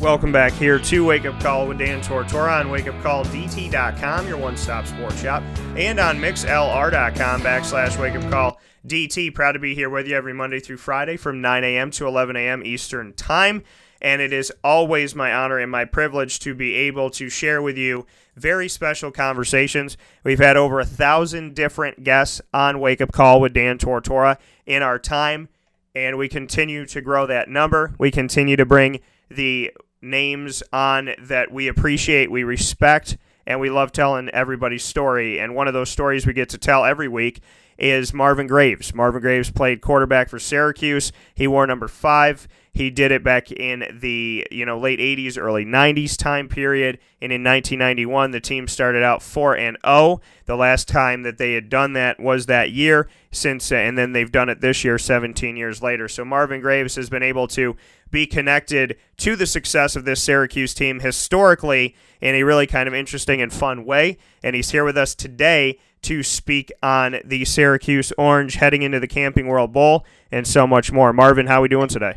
[0.00, 5.22] Welcome back here to Wake Up Call with Dan Tortora on wakeupcalldt.com, your one-stop sports
[5.22, 5.42] shop,
[5.74, 9.34] and on mixlr.com backslash wakeupcalldt.
[9.34, 11.90] Proud to be here with you every Monday through Friday from 9 a.m.
[11.92, 12.62] to 11 a.m.
[12.62, 13.64] Eastern Time.
[14.02, 17.78] And it is always my honor and my privilege to be able to share with
[17.78, 19.96] you very special conversations.
[20.22, 24.82] We've had over a thousand different guests on Wake Up Call with Dan Tortora in
[24.82, 25.48] our time,
[25.94, 27.94] and we continue to grow that number.
[27.98, 29.72] We continue to bring the
[30.06, 35.38] names on that we appreciate, we respect, and we love telling everybody's story.
[35.38, 37.40] And one of those stories we get to tell every week
[37.78, 38.94] is Marvin Graves.
[38.94, 41.12] Marvin Graves played quarterback for Syracuse.
[41.34, 42.48] He wore number five.
[42.76, 47.32] He did it back in the you know late 80s, early 90s time period, and
[47.32, 50.20] in 1991 the team started out 4 and 0.
[50.44, 53.08] The last time that they had done that was that year.
[53.30, 56.06] Since uh, and then they've done it this year, 17 years later.
[56.06, 57.78] So Marvin Graves has been able to
[58.10, 62.94] be connected to the success of this Syracuse team historically in a really kind of
[62.94, 64.18] interesting and fun way.
[64.42, 69.08] And he's here with us today to speak on the Syracuse Orange heading into the
[69.08, 71.14] Camping World Bowl and so much more.
[71.14, 72.16] Marvin, how are we doing today?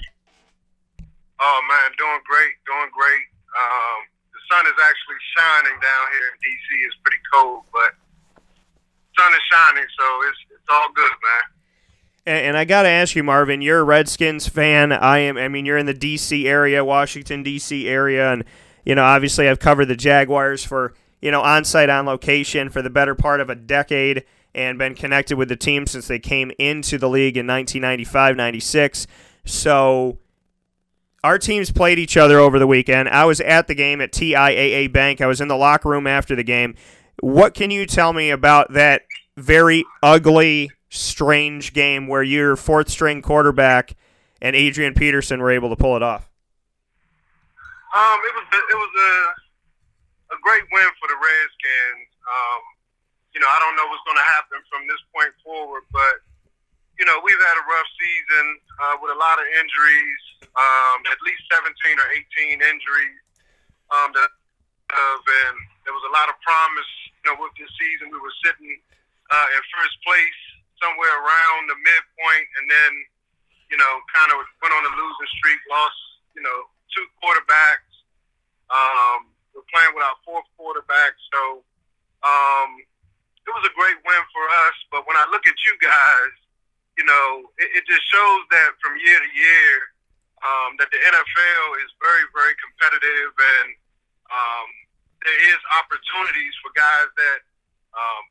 [1.39, 3.25] Oh man, doing great, doing great.
[3.55, 3.99] Um,
[4.35, 6.67] the sun is actually shining down here in DC.
[6.85, 7.95] It's pretty cold, but
[9.17, 11.45] sun is shining, so it's it's all good, man.
[12.25, 14.91] And, and I got to ask you, Marvin, you're a Redskins fan.
[14.91, 15.37] I am.
[15.37, 16.47] I mean, you're in the D.C.
[16.47, 17.87] area, Washington D.C.
[17.87, 18.43] area, and
[18.85, 22.81] you know, obviously, I've covered the Jaguars for you know on site, on location for
[22.81, 26.51] the better part of a decade, and been connected with the team since they came
[26.59, 29.07] into the league in 1995, 96.
[29.45, 30.17] So.
[31.23, 33.09] Our teams played each other over the weekend.
[33.09, 35.21] I was at the game at TIAA Bank.
[35.21, 36.75] I was in the locker room after the game.
[37.21, 39.03] What can you tell me about that
[39.35, 43.95] very ugly strange game where your fourth string quarterback
[44.41, 46.29] and Adrian Peterson were able to pull it off?
[47.95, 49.39] Um, it was a, it was a
[50.29, 52.09] a great win for the Redskins.
[52.21, 52.61] Um,
[53.33, 56.21] you know, I don't know what's going to happen from this point forward, but
[56.99, 58.45] you know, we've had a rough season
[58.83, 60.21] uh, with a lot of injuries,
[60.51, 63.19] um, at least 17 or 18 injuries.
[63.87, 64.29] Um, that,
[64.91, 65.55] and
[65.87, 66.91] there was a lot of promise.
[67.23, 68.83] You know, with this season, we were sitting
[69.31, 70.39] uh, in first place
[70.83, 72.91] somewhere around the midpoint, and then
[73.71, 75.99] you know kind of went on a losing streak, lost
[76.35, 76.59] you know
[76.91, 77.91] two quarterbacks.
[78.71, 81.63] Um, we're playing with our fourth quarterback, so
[82.23, 82.79] um,
[83.47, 84.77] it was a great win for us.
[84.91, 86.33] But when I look at you guys,
[86.99, 89.71] you know it, it just shows that from year to year
[90.43, 93.69] um, that the NFL is very very competitive and
[94.27, 94.69] um,
[95.23, 97.39] there is opportunities for guys that
[97.95, 98.23] um,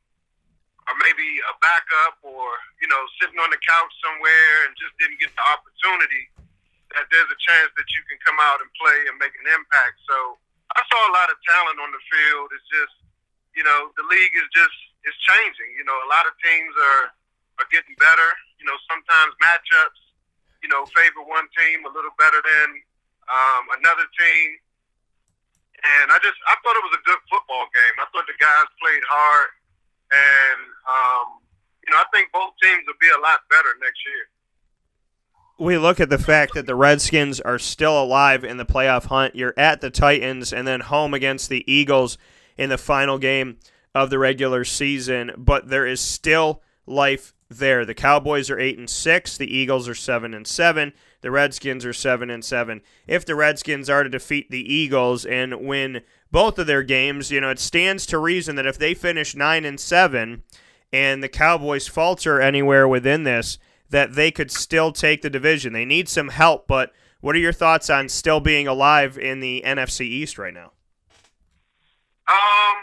[0.89, 2.49] or maybe a backup or,
[2.81, 6.33] you know, sitting on the couch somewhere and just didn't get the opportunity,
[6.97, 10.01] that there's a chance that you can come out and play and make an impact.
[10.09, 10.41] So
[10.73, 12.49] I saw a lot of talent on the field.
[12.57, 12.97] It's just,
[13.53, 14.73] you know, the league is just
[15.05, 15.77] is changing.
[15.77, 17.13] You know, a lot of teams are
[17.59, 18.31] are getting better.
[18.59, 20.01] You know, sometimes matchups,
[20.63, 22.69] you know, favor one team a little better than
[23.31, 24.49] um, another team.
[25.79, 27.95] And I just I thought it was a good football game.
[28.03, 29.51] I thought the guys played hard.
[30.11, 31.27] And, um,
[31.87, 34.25] you know, I think both teams will be a lot better next year.
[35.61, 39.35] We look at the fact that the Redskins are still alive in the playoff hunt.
[39.35, 42.17] You're at the Titans and then home against the Eagles
[42.57, 43.59] in the final game
[43.95, 47.85] of the regular season, but there is still life there.
[47.85, 51.93] The Cowboys are 8 and 6, the Eagles are 7 and 7, the Redskins are
[51.93, 52.81] 7 and 7.
[53.07, 57.41] If the Redskins are to defeat the Eagles and win both of their games, you
[57.41, 60.43] know, it stands to reason that if they finish 9 and 7
[60.93, 63.59] and the Cowboys falter anywhere within this,
[63.91, 65.73] that they could still take the division.
[65.73, 69.63] They need some help, but what are your thoughts on still being alive in the
[69.65, 70.73] NFC East right now?
[72.29, 72.77] Um,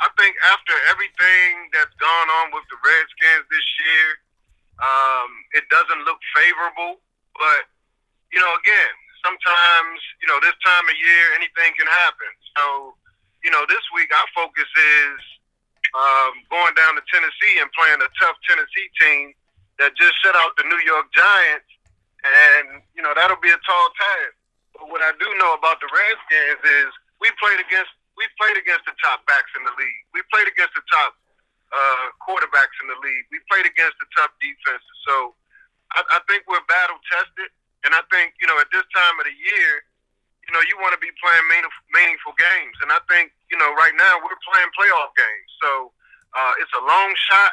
[0.00, 4.08] I think after everything that's gone on with the Redskins this year,
[4.80, 7.00] um, it doesn't look favorable.
[7.36, 7.68] But
[8.32, 8.94] you know, again,
[9.26, 12.30] sometimes, you know, this time of year, anything can happen.
[12.54, 12.94] So,
[13.42, 15.18] you know, this week our focus is
[15.94, 19.34] um, going down to Tennessee and playing a tough Tennessee team
[19.82, 21.70] that just shut out the New York Giants.
[22.26, 24.34] And, you know, that'll be a tall task.
[24.78, 26.88] But what I do know about the Redskins is
[27.22, 30.02] we played against we played against the top backs in the league.
[30.16, 31.12] We played against the top
[31.70, 33.24] uh, quarterbacks in the league.
[33.28, 34.96] We played against the top defenses.
[35.04, 35.36] So
[35.92, 37.52] I, I think we're battle tested,
[37.84, 39.70] and I think you know at this time of the year,
[40.48, 43.70] you know you want to be playing meaningful, meaningful games, and I think you know
[43.76, 45.50] right now we're playing playoff games.
[45.62, 45.92] So
[46.34, 47.52] uh, it's a long shot,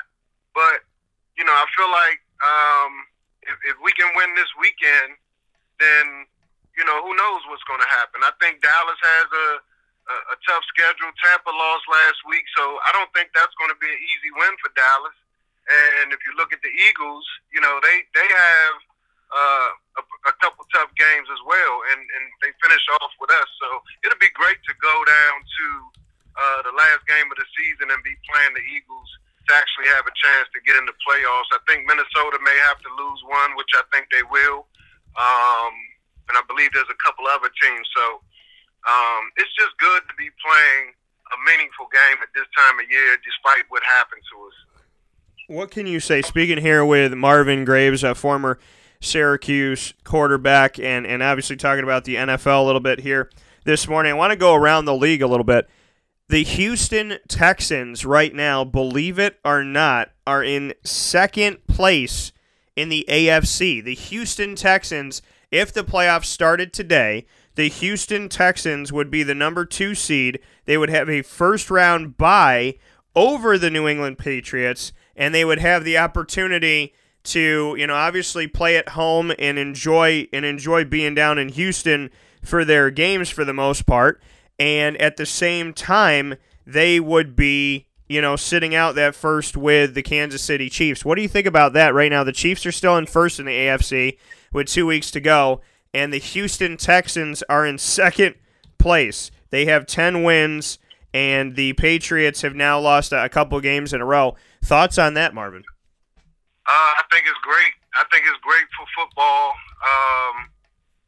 [0.55, 0.87] but
[1.35, 2.93] you know I feel like um,
[3.43, 5.19] if, if we can win this weekend,
[5.83, 6.25] then
[6.79, 8.23] you know who knows what's going to happen.
[8.23, 9.47] I think Dallas has a
[10.09, 11.11] a, tough schedule.
[11.23, 14.53] Tampa lost last week, so I don't think that's going to be an easy win
[14.59, 15.15] for Dallas.
[15.63, 17.23] And if you look at the Eagles,
[17.55, 18.75] you know they they have
[19.31, 19.69] uh,
[19.99, 23.49] a, a couple tough games as well, and and they finish off with us.
[23.63, 23.67] So
[24.03, 25.65] it'll be great to go down to
[26.35, 29.09] uh, the last game of the season and be playing the Eagles
[29.47, 31.51] to actually have a chance to get in the playoffs.
[31.55, 34.67] I think Minnesota may have to lose one, which I think they will.
[35.15, 35.73] Um,
[36.31, 37.87] and I believe there's a couple other teams.
[37.91, 38.23] So
[38.87, 40.93] um, it's just good to be playing
[41.31, 44.53] a meaningful game at this time of year, despite what happened to us.
[45.47, 46.21] What can you say?
[46.21, 48.59] Speaking here with Marvin Graves, a former
[49.01, 53.29] Syracuse quarterback, and, and obviously talking about the NFL a little bit here
[53.65, 55.69] this morning, I want to go around the league a little bit.
[56.29, 62.31] The Houston Texans, right now, believe it or not, are in second place
[62.75, 63.83] in the AFC.
[63.83, 65.21] The Houston Texans,
[65.51, 70.39] if the playoffs started today, the Houston Texans would be the number two seed.
[70.65, 72.75] They would have a first round bye
[73.15, 76.93] over the New England Patriots, and they would have the opportunity
[77.25, 82.09] to, you know, obviously play at home and enjoy and enjoy being down in Houston
[82.41, 84.21] for their games for the most part.
[84.59, 86.35] And at the same time,
[86.65, 91.05] they would be, you know, sitting out that first with the Kansas City Chiefs.
[91.05, 92.23] What do you think about that right now?
[92.23, 94.17] The Chiefs are still in first in the AFC
[94.51, 95.61] with two weeks to go
[95.93, 98.35] and the Houston Texans are in second
[98.77, 99.31] place.
[99.49, 100.79] They have 10 wins,
[101.13, 104.35] and the Patriots have now lost a couple games in a row.
[104.63, 105.63] Thoughts on that, Marvin?
[106.65, 107.73] Uh, I think it's great.
[107.93, 109.53] I think it's great for football.
[109.85, 110.49] Um,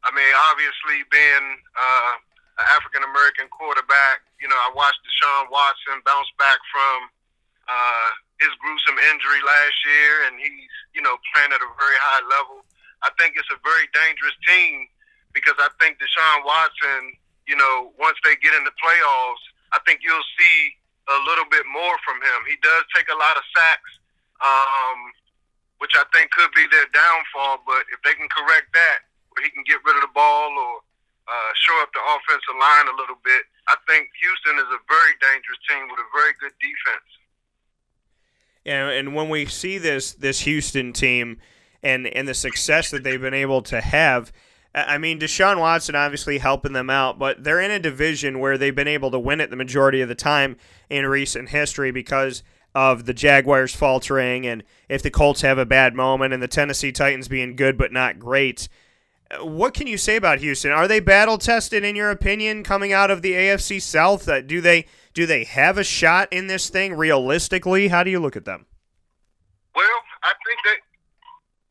[0.06, 2.12] I mean, obviously, being uh,
[2.62, 7.10] an African American quarterback, you know, I watched Deshaun Watson bounce back from
[7.66, 8.08] uh,
[8.38, 12.55] his gruesome injury last year, and he's, you know, playing at a very high level.
[13.02, 14.88] I think it's a very dangerous team
[15.36, 17.12] because I think Deshaun Watson,
[17.44, 20.56] you know, once they get in the playoffs, I think you'll see
[21.06, 22.38] a little bit more from him.
[22.48, 23.92] He does take a lot of sacks,
[24.40, 24.98] um,
[25.78, 27.62] which I think could be their downfall.
[27.68, 30.80] But if they can correct that, where he can get rid of the ball or
[31.28, 35.14] uh, show up the offensive line a little bit, I think Houston is a very
[35.20, 37.10] dangerous team with a very good defense.
[38.64, 41.38] Yeah, and when we see this this Houston team
[41.82, 44.32] and and the success that they've been able to have.
[44.74, 48.74] I mean, Deshaun Watson obviously helping them out, but they're in a division where they've
[48.74, 50.58] been able to win it the majority of the time
[50.90, 52.42] in recent history because
[52.74, 56.92] of the Jaguars faltering and if the Colts have a bad moment and the Tennessee
[56.92, 58.68] Titans being good but not great.
[59.40, 60.72] What can you say about Houston?
[60.72, 64.28] Are they battle tested in your opinion coming out of the AFC South?
[64.28, 64.84] Uh, do they
[65.14, 67.88] do they have a shot in this thing realistically?
[67.88, 68.66] How do you look at them?
[69.74, 69.86] Well,
[70.22, 70.76] I think they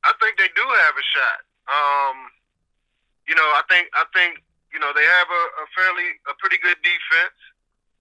[0.05, 1.39] I think they do have a shot.
[1.65, 2.29] Um,
[3.25, 6.61] you know, I think I think you know they have a, a fairly a pretty
[6.61, 7.39] good defense,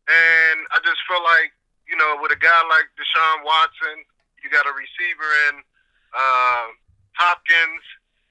[0.05, 1.57] and I just feel like
[1.89, 4.05] you know with a guy like Deshaun Watson,
[4.45, 5.65] you got a receiver in
[6.13, 6.67] uh,
[7.17, 7.85] Hopkins.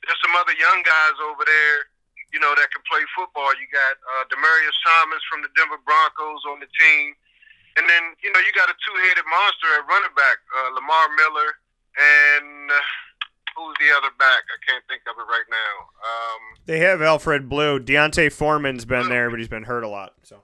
[0.05, 1.87] There's some other young guys over there,
[2.35, 3.55] you know, that can play football.
[3.55, 7.17] You got uh, Demaryius Thomas from the Denver Broncos on the team,
[7.81, 11.57] and then you know you got a two-headed monster at running back, uh, Lamar Miller,
[11.97, 12.77] and uh,
[13.55, 14.43] who's the other back?
[14.49, 15.73] I can't think of it right now.
[16.01, 17.79] Um, they have Alfred Blue.
[17.79, 19.09] D'Onta Foreman's been Blue.
[19.09, 20.13] there, but he's been hurt a lot.
[20.23, 20.43] So.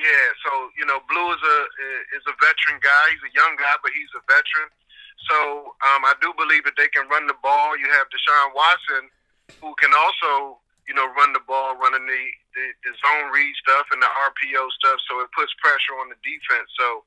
[0.00, 0.50] Yeah, so
[0.80, 1.58] you know, Blue is a
[2.16, 3.12] is a veteran guy.
[3.12, 4.72] He's a young guy, but he's a veteran.
[5.28, 5.36] So
[5.92, 7.76] um, I do believe that they can run the ball.
[7.76, 9.12] You have Deshaun Watson,
[9.60, 10.56] who can also
[10.88, 12.24] you know run the ball, running the,
[12.56, 14.98] the the zone read stuff and the RPO stuff.
[15.04, 16.72] So it puts pressure on the defense.
[16.80, 17.04] So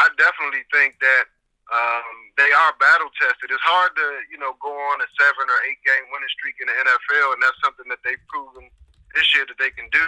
[0.00, 1.28] I definitely think that
[1.70, 3.54] um, they are battle tested.
[3.54, 6.66] It's hard to you know go on a seven or eight game winning streak in
[6.66, 8.66] the NFL, and that's something that they've proven
[9.14, 10.06] this year that they can do.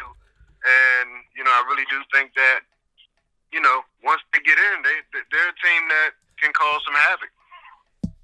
[0.67, 2.67] And you know, I really do think that
[3.55, 4.97] you know once they get in, they
[5.31, 7.31] they're a team that can cause some havoc.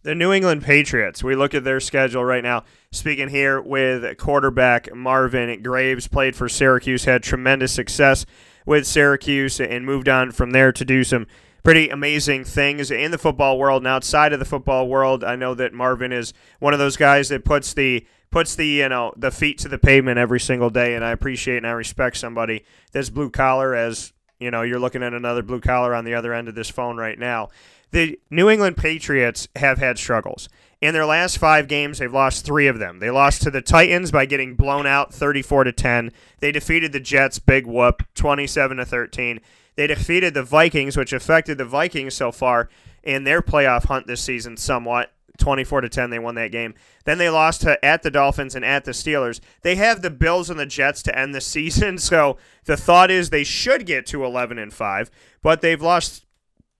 [0.02, 1.22] The New England Patriots.
[1.22, 2.64] We look at their schedule right now.
[2.90, 8.24] Speaking here with quarterback Marvin Graves, played for Syracuse, had tremendous success
[8.64, 11.26] with Syracuse, and moved on from there to do some
[11.68, 15.22] pretty amazing things in the football world and outside of the football world.
[15.22, 18.88] I know that Marvin is one of those guys that puts the puts the you
[18.88, 22.16] know the feet to the pavement every single day, and I appreciate and I respect
[22.16, 26.14] somebody that's blue collar as You know, you're looking at another blue collar on the
[26.14, 27.50] other end of this phone right now.
[27.90, 30.48] The New England Patriots have had struggles.
[30.80, 32.98] In their last five games, they've lost three of them.
[32.98, 36.12] They lost to the Titans by getting blown out 34 to 10.
[36.38, 39.40] They defeated the Jets, big whoop, 27 to 13.
[39.78, 42.68] They defeated the Vikings, which affected the Vikings so far
[43.04, 45.12] in their playoff hunt this season somewhat.
[45.38, 46.74] 24 to 10 they won that game.
[47.04, 49.38] Then they lost to at the Dolphins and at the Steelers.
[49.62, 53.30] They have the Bills and the Jets to end the season, so the thought is
[53.30, 56.26] they should get to 11 and 5, but they've lost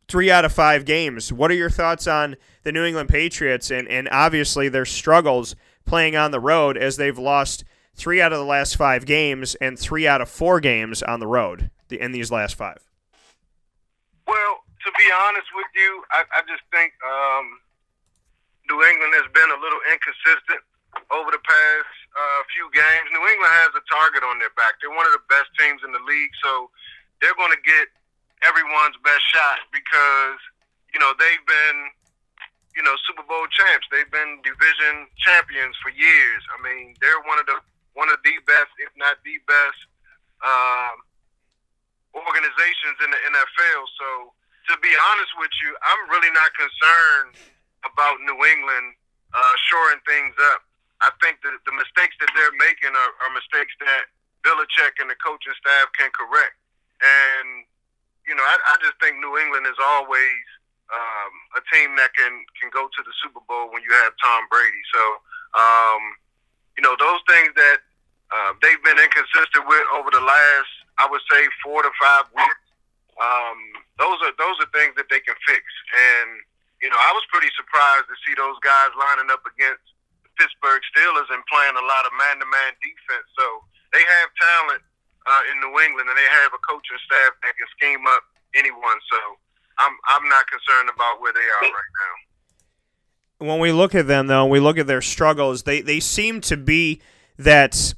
[0.09, 1.33] 3 out of 5 games.
[1.33, 6.17] What are your thoughts on the New England Patriots and and obviously their struggles playing
[6.17, 7.63] on the road as they've lost
[7.95, 11.29] 3 out of the last 5 games and 3 out of 4 games on the
[11.29, 12.88] road in these last 5?
[14.29, 17.65] Well, to be honest with you, I, I just think um,
[18.69, 20.61] New England has been a little inconsistent
[21.09, 23.09] over the past uh, few games.
[23.09, 24.77] New England has a target on their back.
[24.85, 26.69] They're one of the best teams in the league, so
[27.25, 27.89] they're going to get
[28.45, 30.39] everyone's best shot because
[30.93, 31.79] you know they've been
[32.77, 33.89] you know Super Bowl champs.
[33.89, 36.43] They've been division champions for years.
[36.53, 37.57] I mean, they're one of the
[37.97, 39.81] one of the best, if not the best,
[40.45, 40.93] uh,
[42.23, 43.83] organizations in the NFL.
[43.99, 44.09] So
[44.71, 47.39] to be honest with you, I'm really not concerned
[47.87, 48.95] about New England
[49.33, 50.61] uh, shoring things up.
[50.99, 54.11] I think that the mistakes that they're making are, are mistakes that
[54.43, 56.59] Belichick and the coaching staff can correct.
[56.99, 57.65] And
[58.29, 60.45] you know, I, I just think New England is always
[60.93, 64.45] um, a team that can can go to the Super Bowl when you have Tom
[64.53, 64.85] Brady.
[64.93, 65.03] So,
[65.57, 66.03] um,
[66.77, 67.81] you know, those things that
[68.29, 72.65] uh, they've been inconsistent with over the last, I would say, four to five weeks.
[73.19, 73.59] Um,
[73.99, 75.63] those are those are things that they can fix.
[75.95, 76.43] And
[76.83, 79.83] you know, I was pretty surprised to see those guys lining up against
[80.23, 83.27] the Pittsburgh Steelers and playing a lot of man-to-man defense.
[83.35, 83.47] So
[83.91, 84.83] they have talent
[85.27, 88.23] uh, in New England, and they have a coaching staff that can scheme up
[88.55, 88.99] anyone.
[89.11, 89.19] So
[89.79, 92.15] I'm I'm not concerned about where they are right now.
[93.39, 95.63] When we look at them, though, we look at their struggles.
[95.63, 97.01] They they seem to be
[97.39, 97.95] that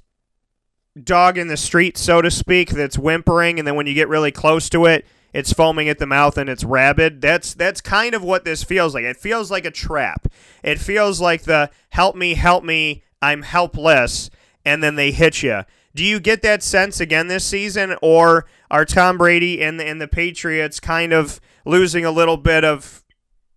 [1.04, 4.32] dog in the street, so to speak, that's whimpering, and then when you get really
[4.32, 7.20] close to it, it's foaming at the mouth and it's rabid.
[7.20, 9.04] That's that's kind of what this feels like.
[9.04, 10.26] It feels like a trap.
[10.62, 14.30] It feels like the help me, help me, I'm helpless,
[14.64, 15.62] and then they hit you.
[15.94, 20.00] Do you get that sense again this season, or are Tom Brady and the, and
[20.00, 23.02] the Patriots kind of losing a little bit of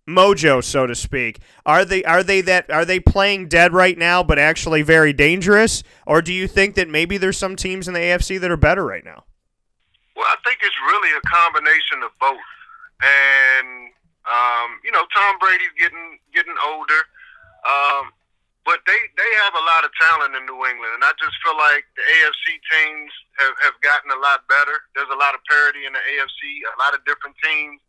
[0.08, 1.40] mojo, so to speak?
[1.64, 5.82] Are they are they that are they playing dead right now, but actually very dangerous,
[6.06, 8.84] or do you think that maybe there's some teams in the AFC that are better
[8.84, 9.24] right now?
[10.16, 12.38] Well, I think it's really a combination of both.
[13.02, 13.90] And
[14.24, 17.00] um, you know, Tom Brady's getting getting older.
[17.64, 18.12] Um,
[18.64, 21.56] but they they have a lot of talent in New England, and I just feel
[21.56, 24.88] like the AFC teams have, have gotten a lot better.
[24.96, 26.64] There's a lot of parity in the AFC.
[26.72, 27.80] A lot of different teams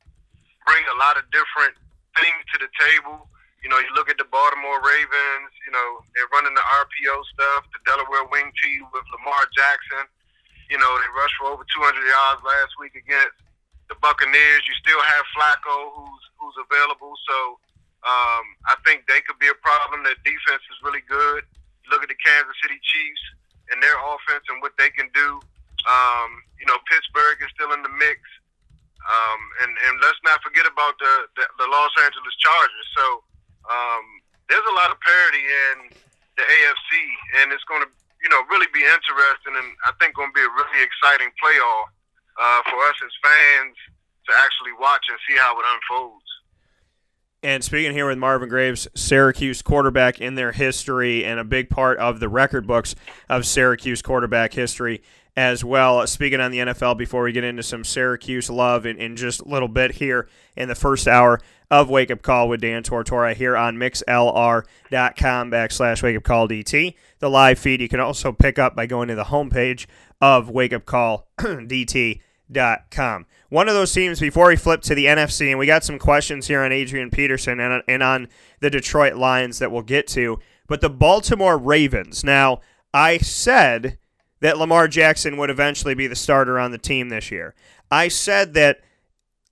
[0.68, 1.80] bring a lot of different
[2.20, 3.28] things to the table.
[3.64, 5.52] You know, you look at the Baltimore Ravens.
[5.66, 8.62] You know, they're running the RPO stuff, the Delaware Wing T
[8.94, 10.06] with Lamar Jackson.
[10.70, 13.38] You know, they rushed for over 200 yards last week against
[13.90, 14.66] the Buccaneers.
[14.66, 17.14] You still have Flacco, who's who's available.
[17.26, 17.38] So
[18.06, 20.06] um, I think they could be a problem.
[20.06, 21.42] Their defense is really good.
[21.90, 23.24] Look at the Kansas City Chiefs
[23.74, 25.42] and their offense and what they can do.
[25.90, 26.30] Um,
[26.62, 28.22] you know, Pittsburgh is still in the mix.
[29.06, 32.88] Um, and, and let's not forget about the, the, the Los Angeles Chargers.
[32.98, 33.06] So
[33.70, 34.06] um,
[34.50, 35.94] there's a lot of parity in
[36.38, 36.92] the AFC,
[37.42, 37.90] and it's going to
[38.26, 41.94] you know, really be interesting, and I think going to be a really exciting playoff
[42.42, 43.76] uh, for us as fans
[44.28, 46.26] to actually watch and see how it unfolds.
[47.44, 52.00] And speaking here with Marvin Graves, Syracuse quarterback in their history, and a big part
[52.00, 52.96] of the record books
[53.30, 55.04] of Syracuse quarterback history
[55.38, 56.06] as well.
[56.08, 59.48] Speaking on the NFL, before we get into some Syracuse love in, in just a
[59.48, 61.40] little bit here in the first hour
[61.70, 66.96] of Wake Up Call with Dan Tortora here on mixlr.com backslash Wake Up Call DT.
[67.20, 69.88] The live feed you can also pick up by going to the homepage
[70.22, 73.26] of Wake Up Call DT.com.
[73.50, 76.48] One of those teams before we flip to the NFC, and we got some questions
[76.48, 78.28] here on Adrian Peterson and, and on
[78.60, 82.24] the Detroit Lions that we'll get to, but the Baltimore Ravens.
[82.24, 82.62] Now,
[82.94, 83.98] I said
[84.42, 87.56] that Lamar Jackson would eventually be the starter on the team this year.
[87.90, 88.82] I said that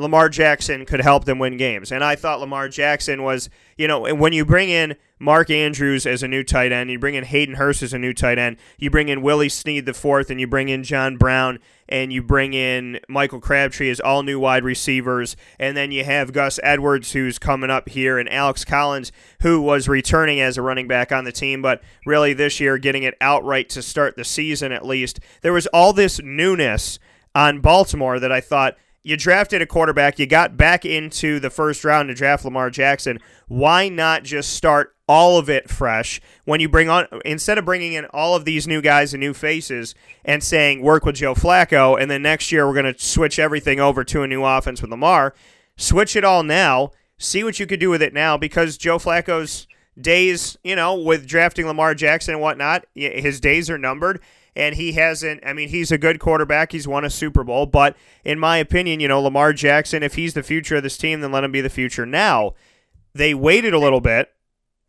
[0.03, 1.91] Lamar Jackson could help them win games.
[1.91, 6.21] And I thought Lamar Jackson was, you know, when you bring in Mark Andrews as
[6.21, 8.89] a new tight end, you bring in Hayden Hurst as a new tight end, you
[8.89, 12.53] bring in Willie Snead the fourth, and you bring in John Brown, and you bring
[12.53, 17.39] in Michael Crabtree as all new wide receivers, and then you have Gus Edwards who's
[17.39, 21.31] coming up here, and Alex Collins who was returning as a running back on the
[21.31, 25.21] team, but really this year getting it outright to start the season at least.
[25.41, 26.99] There was all this newness
[27.33, 31.83] on Baltimore that I thought you drafted a quarterback, you got back into the first
[31.83, 33.19] round to draft Lamar Jackson.
[33.47, 37.91] Why not just start all of it fresh when you bring on instead of bringing
[37.91, 39.93] in all of these new guys and new faces
[40.23, 43.81] and saying work with Joe Flacco and then next year we're going to switch everything
[43.81, 45.35] over to a new offense with Lamar,
[45.75, 49.67] switch it all now, see what you could do with it now because Joe Flacco's
[49.99, 54.21] days, you know, with drafting Lamar Jackson and whatnot, his days are numbered
[54.55, 55.45] and he hasn't.
[55.45, 56.71] I mean, he's a good quarterback.
[56.71, 60.33] He's won a Super Bowl, but in my opinion, you know, Lamar Jackson, if he's
[60.33, 62.53] the future of this team, then let him be the future now.
[63.13, 64.31] They waited a little bit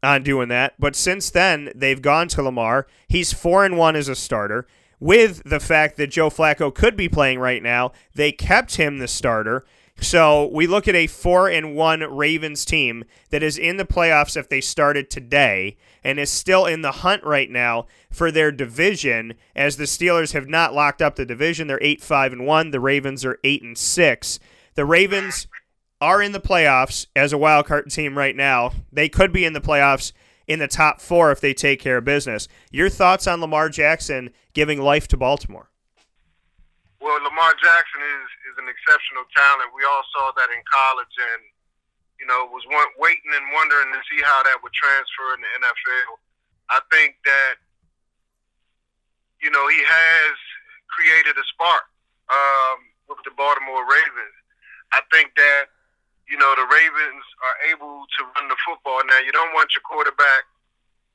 [0.03, 2.87] on doing that, but since then they've gone to Lamar.
[3.09, 4.67] He's four and one as a starter.
[5.01, 9.09] With the fact that Joe Flacco could be playing right now, they kept him the
[9.09, 9.67] starter.
[10.01, 14.37] So we look at a four and one Ravens team that is in the playoffs
[14.37, 19.35] if they started today and is still in the hunt right now for their division
[19.57, 21.69] as the Steelers have not locked up the division.
[21.69, 22.71] They're eight five and one.
[22.71, 24.39] The Ravens are eight and six.
[24.75, 25.47] The Ravens
[26.01, 28.73] are in the playoffs as a wild card team right now.
[28.93, 30.13] They could be in the playoffs
[30.47, 32.47] in the top four if they take care of business.
[32.71, 35.71] Your thoughts on Lamar Jackson giving life to Baltimore?
[37.05, 39.77] Well, Lamar Jackson is, is an exceptional talent.
[39.77, 41.45] We all saw that in college and,
[42.17, 45.53] you know, was one, waiting and wondering to see how that would transfer in the
[45.61, 46.17] NFL.
[46.73, 47.61] I think that,
[49.45, 50.33] you know, he has
[50.89, 51.85] created a spark
[52.33, 54.37] um, with the Baltimore Ravens.
[54.97, 55.77] I think that,
[56.25, 59.05] you know, the Ravens are able to run the football.
[59.05, 60.49] Now, you don't want your quarterback,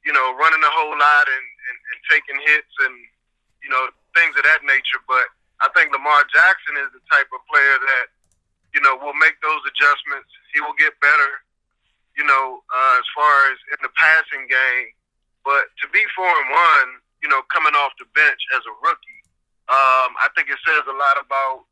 [0.05, 2.93] you know, running a whole lot and, and, and taking hits and,
[3.65, 5.01] you know, things of that nature.
[5.09, 8.05] But I think Lamar Jackson is the type of player that,
[8.71, 10.31] you know, will make those adjustments.
[10.55, 11.43] He will get better,
[12.15, 14.95] you know, uh, as far as in the passing game.
[15.43, 16.89] But to be four and one,
[17.19, 19.21] you know, coming off the bench as a rookie,
[19.67, 21.67] um, I think it says a lot about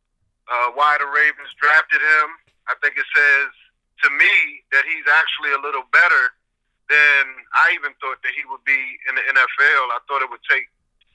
[0.51, 2.27] uh, why the Ravens drafted him.
[2.67, 3.49] I think it says
[4.03, 6.35] to me that he's actually a little better
[6.91, 7.23] than
[7.55, 9.91] I even thought that he would be in the NFL.
[9.91, 10.67] I thought it would take,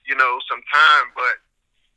[0.05, 1.41] you know, some time, but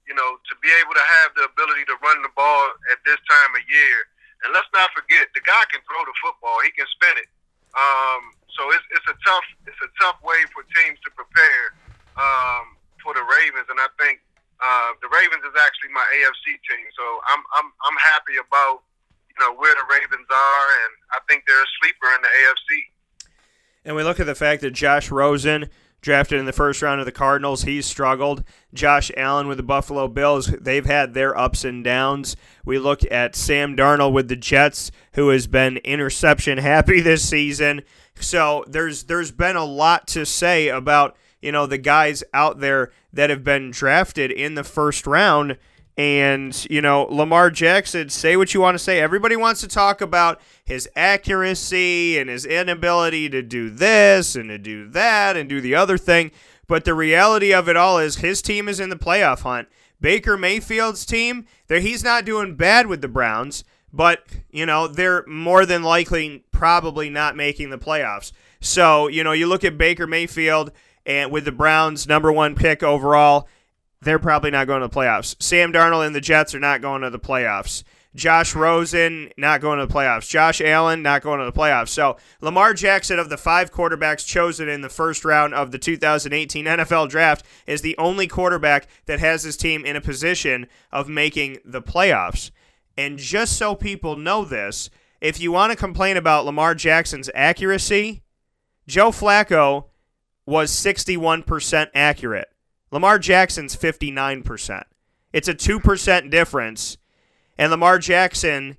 [0.06, 2.62] you know, to be able to have the ability to run the ball
[2.94, 3.98] at this time of year.
[4.46, 6.62] And let's not forget, the guy can throw the football.
[6.62, 7.30] He can spin it.
[7.76, 11.76] Um, so it's, it's a tough it's a tough way for teams to prepare
[12.16, 14.24] um, for the Ravens, and I think
[14.64, 16.88] uh, the Ravens is actually my AFC team.
[16.96, 18.88] So I'm I'm I'm happy about
[19.28, 22.70] you know where the Ravens are, and I think they're a sleeper in the AFC.
[23.86, 25.70] And we look at the fact that Josh Rosen
[26.06, 27.64] drafted in the first round of the Cardinals.
[27.64, 28.44] He's struggled.
[28.76, 32.36] Josh Allen with the Buffalo Bills, they've had their ups and downs.
[32.64, 37.82] We look at Sam Darnold with the Jets, who has been interception happy this season.
[38.20, 42.92] So there's there's been a lot to say about, you know, the guys out there
[43.12, 45.58] that have been drafted in the first round
[45.98, 49.00] and, you know, Lamar Jackson, say what you want to say.
[49.00, 54.58] Everybody wants to talk about his accuracy and his inability to do this and to
[54.58, 56.32] do that and do the other thing.
[56.68, 59.70] But the reality of it all is his team is in the playoff hunt.
[60.02, 65.66] Baker Mayfield's team, he's not doing bad with the Browns, but you know, they're more
[65.66, 68.34] than likely probably not making the playoffs.
[68.60, 70.72] So, you know, you look at Baker Mayfield
[71.06, 73.48] and with the Browns number 1 pick overall,
[74.06, 75.36] they're probably not going to the playoffs.
[75.42, 77.84] Sam Darnold and the Jets are not going to the playoffs.
[78.16, 80.30] Josh Rosen not going to the playoffs.
[80.30, 81.90] Josh Allen not going to the playoffs.
[81.90, 86.66] So Lamar Jackson of the five quarterbacks chosen in the first round of the 2018
[86.66, 91.58] NFL draft is the only quarterback that has his team in a position of making
[91.66, 92.52] the playoffs.
[92.98, 94.90] And just so people know this,
[95.20, 98.22] if you want to complain about Lamar Jackson's accuracy,
[98.88, 99.86] Joe Flacco
[100.46, 102.48] was 61% accurate.
[102.96, 104.84] Lamar Jackson's 59%.
[105.34, 106.98] It's a 2% difference.
[107.58, 108.78] And Lamar Jackson,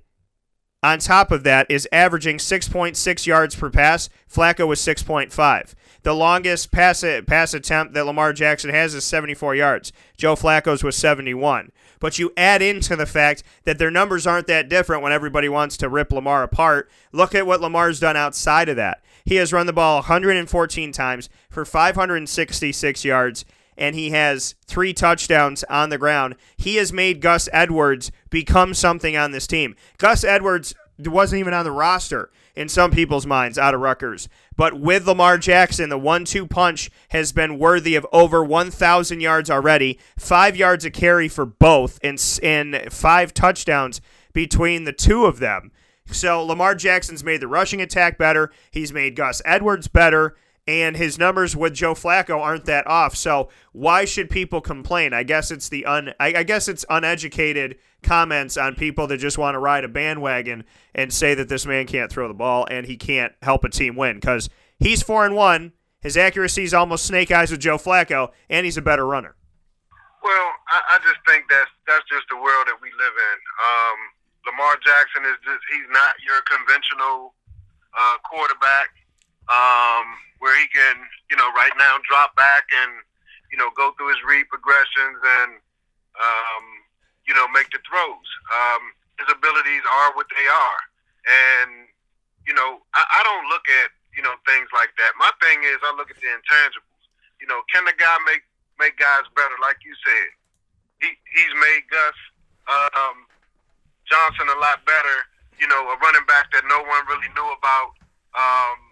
[0.81, 4.09] on top of that, is averaging 6.6 yards per pass.
[4.27, 5.75] Flacco was 6.5.
[6.01, 9.93] The longest pass, uh, pass attempt that Lamar Jackson has is 74 yards.
[10.17, 11.71] Joe Flacco's was 71.
[11.99, 15.77] But you add into the fact that their numbers aren't that different when everybody wants
[15.77, 16.89] to rip Lamar apart.
[17.11, 19.03] Look at what Lamar's done outside of that.
[19.25, 23.45] He has run the ball 114 times for 566 yards
[23.77, 26.35] and he has three touchdowns on the ground.
[26.57, 29.75] He has made Gus Edwards become something on this team.
[29.97, 34.27] Gus Edwards wasn't even on the roster in some people's minds out of Rutgers.
[34.55, 39.51] But with Lamar Jackson, the one two punch has been worthy of over 1,000 yards
[39.51, 44.01] already, five yards a carry for both, and, and five touchdowns
[44.33, 45.71] between the two of them.
[46.09, 48.51] So Lamar Jackson's made the rushing attack better.
[48.71, 50.35] He's made Gus Edwards better
[50.67, 53.15] and his numbers with Joe Flacco aren't that off.
[53.15, 55.13] So why should people complain?
[55.13, 59.37] I guess it's the un I, I guess it's uneducated comments on people that just
[59.37, 62.85] want to ride a bandwagon and say that this man can't throw the ball and
[62.85, 65.73] he can't help a team win because he's four and one.
[66.01, 69.35] His accuracy is almost snake eyes with Joe Flacco, and he's a better runner.
[70.23, 73.37] Well, I, I just think that's that's just the world that we live in.
[73.63, 73.99] Um,
[74.45, 77.33] Lamar Jackson is just—he's not your conventional
[77.97, 78.93] uh, quarterback.
[79.47, 80.05] Um,
[80.39, 80.95] where he can,
[81.31, 83.01] you know, right now drop back and,
[83.51, 85.57] you know, go through his read progressions and,
[86.19, 86.65] um,
[87.25, 88.29] you know, make the throws.
[88.53, 90.81] Um, his abilities are what they are.
[91.25, 91.89] And,
[92.45, 95.17] you know, I, I don't look at, you know, things like that.
[95.17, 97.03] My thing is I look at the intangibles.
[97.41, 98.45] You know, can the guy make,
[98.79, 99.57] make guys better?
[99.61, 100.27] Like you said,
[101.01, 102.17] he, he's made Gus,
[102.69, 103.25] um,
[104.05, 105.17] Johnson a lot better,
[105.59, 107.91] you know, a running back that no one really knew about.
[108.37, 108.86] Um,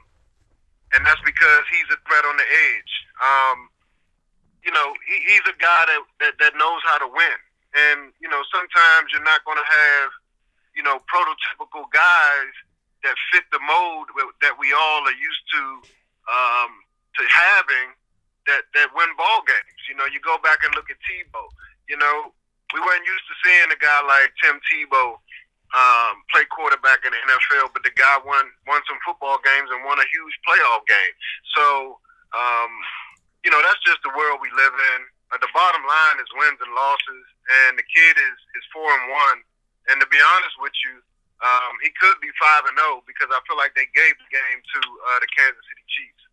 [0.95, 2.93] and that's because he's a threat on the edge.
[3.19, 3.67] Um,
[4.63, 7.39] you know, he, he's a guy that, that that knows how to win,
[7.75, 10.09] and you know, sometimes you're not going to have,
[10.73, 12.53] you know, prototypical guys
[13.03, 14.09] that fit the mold
[14.41, 15.63] that we all are used to
[16.31, 16.71] um,
[17.19, 17.93] to having
[18.47, 19.81] that that win ball games.
[19.91, 21.45] You know, you go back and look at Tebow.
[21.85, 22.33] You know,
[22.73, 25.21] we weren't used to seeing a guy like Tim Tebow
[25.73, 29.81] um, play quarterback in the NFL, but the guy won won some football games and
[29.81, 31.15] won a huge playoff game.
[31.57, 31.97] So,
[32.35, 32.71] um,
[33.41, 34.99] you know, that's just the world we live in.
[35.33, 37.25] Uh, the bottom line is wins and losses,
[37.65, 39.39] and the kid is is four and one.
[39.89, 41.01] And to be honest with you,
[41.45, 44.29] um, he could be five and zero oh because I feel like they gave the
[44.33, 46.24] game to uh, the Kansas City Chiefs.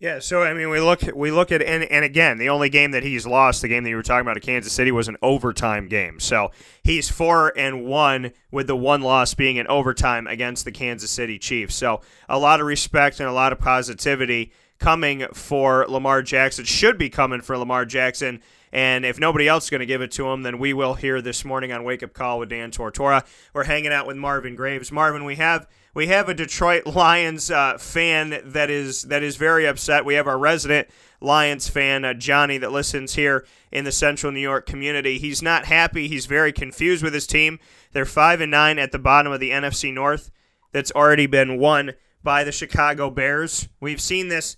[0.00, 2.90] Yeah, so I mean, we look we look at and and again, the only game
[2.90, 5.16] that he's lost, the game that you were talking about at Kansas City, was an
[5.22, 6.18] overtime game.
[6.18, 6.50] So
[6.82, 11.38] he's four and one with the one loss being in overtime against the Kansas City
[11.38, 11.76] Chiefs.
[11.76, 16.64] So a lot of respect and a lot of positivity coming for Lamar Jackson.
[16.64, 18.42] Should be coming for Lamar Jackson.
[18.74, 21.22] And if nobody else is going to give it to him, then we will here
[21.22, 23.24] this morning on Wake Up Call with Dan Tortora.
[23.52, 24.90] We're hanging out with Marvin Graves.
[24.90, 29.64] Marvin, we have we have a Detroit Lions uh, fan that is that is very
[29.64, 30.04] upset.
[30.04, 30.88] We have our resident
[31.20, 35.18] Lions fan, uh, Johnny, that listens here in the Central New York community.
[35.18, 36.08] He's not happy.
[36.08, 37.60] He's very confused with his team.
[37.92, 40.32] They're five and nine at the bottom of the NFC North.
[40.72, 41.92] That's already been won
[42.24, 43.68] by the Chicago Bears.
[43.80, 44.56] We've seen this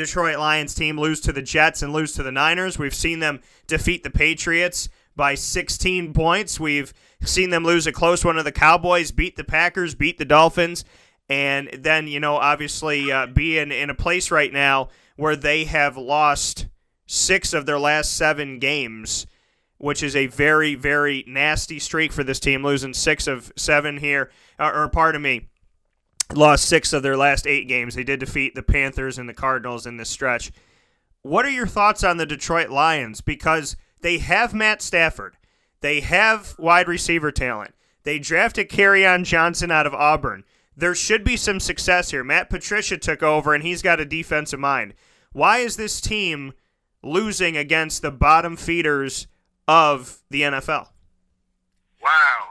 [0.00, 2.78] Detroit Lions team lose to the Jets and lose to the Niners.
[2.78, 6.58] We've seen them defeat the Patriots by 16 points.
[6.58, 10.24] We've seen them lose a close one to the Cowboys, beat the Packers, beat the
[10.24, 10.86] Dolphins,
[11.28, 15.98] and then, you know, obviously uh, be in, a place right now where they have
[15.98, 16.66] lost
[17.06, 19.26] six of their last seven games,
[19.76, 24.30] which is a very, very nasty streak for this team, losing six of seven here.
[24.58, 25.49] Or, or pardon me,
[26.34, 27.94] lost six of their last eight games.
[27.94, 30.50] They did defeat the Panthers and the Cardinals in this stretch.
[31.22, 33.20] What are your thoughts on the Detroit Lions?
[33.20, 35.36] Because they have Matt Stafford.
[35.80, 37.74] They have wide receiver talent.
[38.02, 38.70] They drafted
[39.04, 40.44] on Johnson out of Auburn.
[40.76, 42.24] There should be some success here.
[42.24, 44.94] Matt Patricia took over and he's got a defensive mind.
[45.32, 46.54] Why is this team
[47.02, 49.26] losing against the bottom feeders
[49.68, 50.88] of the NFL?
[52.02, 52.48] Wow.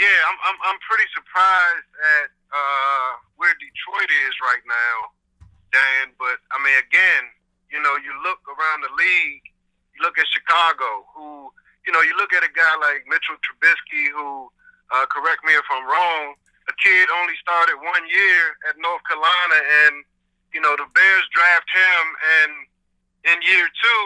[0.00, 4.96] Yeah, I'm I'm, I'm pretty surprised at uh, where Detroit is right now,
[5.76, 6.16] Dan.
[6.16, 7.28] But I mean, again,
[7.68, 9.44] you know, you look around the league,
[9.92, 11.52] you look at Chicago, who
[11.84, 14.48] you know, you look at a guy like Mitchell Trubisky, who,
[14.88, 16.36] uh, correct me if I'm wrong,
[16.68, 20.04] a kid only started one year at North Carolina, and
[20.54, 22.04] you know the Bears draft him,
[22.40, 22.52] and
[23.32, 24.04] in year two,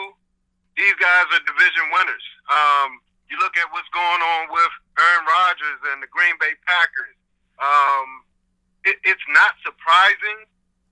[0.75, 2.27] these guys are division winners.
[2.51, 7.17] Um, you look at what's going on with Aaron Rodgers and the Green Bay Packers.
[7.59, 8.09] Um,
[8.85, 10.45] it, it's not surprising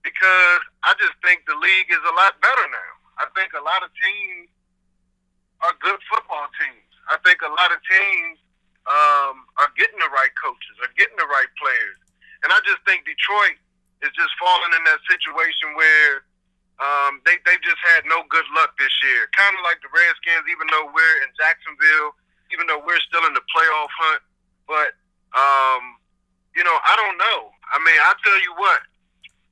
[0.03, 2.93] because I just think the league is a lot better now.
[3.21, 4.49] I think a lot of teams
[5.63, 6.91] are good football teams.
[7.07, 8.39] I think a lot of teams
[8.89, 11.99] um, are getting the right coaches, are getting the right players,
[12.43, 13.59] and I just think Detroit
[14.03, 16.27] is just falling in that situation where
[16.83, 19.31] um, they they just had no good luck this year.
[19.39, 22.19] Kind of like the Redskins, even though we're in Jacksonville,
[22.53, 24.23] even though we're still in the playoff hunt,
[24.69, 24.93] but
[25.35, 25.97] um,
[26.55, 27.51] you know I don't know.
[27.73, 28.81] I mean, I tell you what,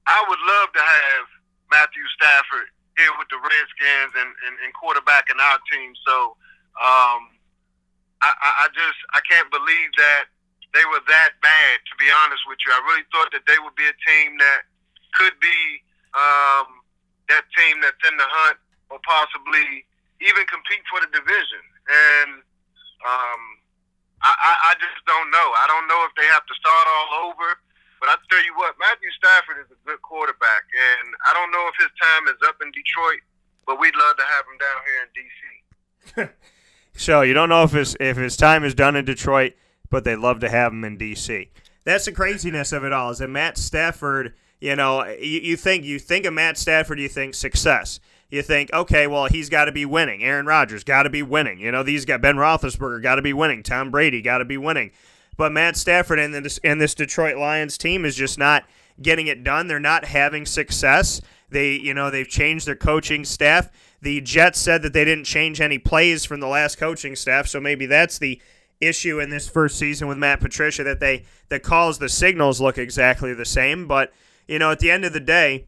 [0.06, 1.24] I would love to have
[1.72, 2.68] Matthew Stafford
[3.00, 5.96] here with the Redskins and, and, and quarterbacking our team.
[6.04, 6.36] So
[6.76, 7.32] um,
[8.20, 10.28] I, I just I can't believe that
[10.76, 11.74] they were that bad.
[11.88, 14.68] To be honest with you, I really thought that they would be a team that
[15.16, 15.80] could be
[16.14, 16.84] um,
[17.32, 18.58] that team that's in the hunt
[18.90, 19.86] or possibly
[20.20, 21.64] even compete for the division.
[21.88, 22.44] And
[23.06, 23.42] um,
[24.22, 25.48] I, I just don't know.
[25.56, 27.56] I don't know if they have to start all over.
[28.00, 31.68] But I tell you what, Matthew Stafford is a good quarterback, and I don't know
[31.68, 33.20] if his time is up in Detroit,
[33.66, 36.30] but we'd love to have him down here in DC.
[36.98, 39.52] so you don't know if his if his time is done in Detroit,
[39.90, 41.48] but they'd love to have him in DC.
[41.84, 43.10] That's the craziness of it all.
[43.10, 44.34] Is that Matt Stafford?
[44.60, 48.00] You know, you, you think you think of Matt Stafford, you think success.
[48.31, 50.23] You think, okay, well, he's got to be winning.
[50.23, 51.59] Aaron Rodgers got to be winning.
[51.59, 53.62] You know, these got Ben Roethlisberger got to be winning.
[53.62, 54.93] Tom Brady got to be winning.
[55.37, 58.64] But Matt Stafford and this and this Detroit Lions team is just not
[59.01, 59.66] getting it done.
[59.66, 61.21] They're not having success.
[61.49, 63.69] They, you know, they've changed their coaching staff.
[64.03, 67.61] The Jets said that they didn't change any plays from the last coaching staff, so
[67.61, 68.40] maybe that's the
[68.81, 72.79] issue in this first season with Matt Patricia that they that calls the signals look
[72.79, 73.87] exactly the same.
[73.88, 74.12] But
[74.47, 75.66] you know, at the end of the day,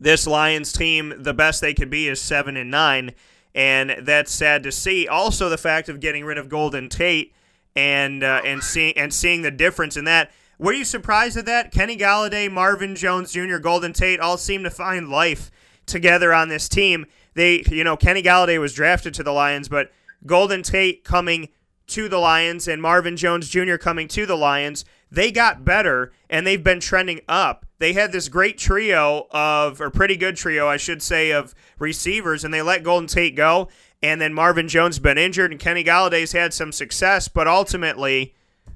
[0.00, 3.12] this Lions team, the best they could be is seven and nine,
[3.54, 5.08] and that's sad to see.
[5.08, 7.34] Also, the fact of getting rid of Golden Tate
[7.74, 10.30] and uh, and seeing and seeing the difference in that.
[10.58, 11.70] Were you surprised at that?
[11.70, 15.50] Kenny Golladay, Marvin Jones Jr., Golden Tate all seem to find life
[15.84, 17.04] together on this team.
[17.34, 19.92] They, you know, Kenny Golladay was drafted to the Lions, but
[20.24, 21.50] Golden Tate coming
[21.88, 23.76] to the Lions and Marvin Jones Jr.
[23.76, 27.65] coming to the Lions, they got better and they've been trending up.
[27.78, 32.42] They had this great trio of, or pretty good trio, I should say, of receivers,
[32.44, 33.68] and they let Golden Tate go.
[34.02, 38.34] And then Marvin Jones been injured, and Kenny Golladay's had some success, but ultimately,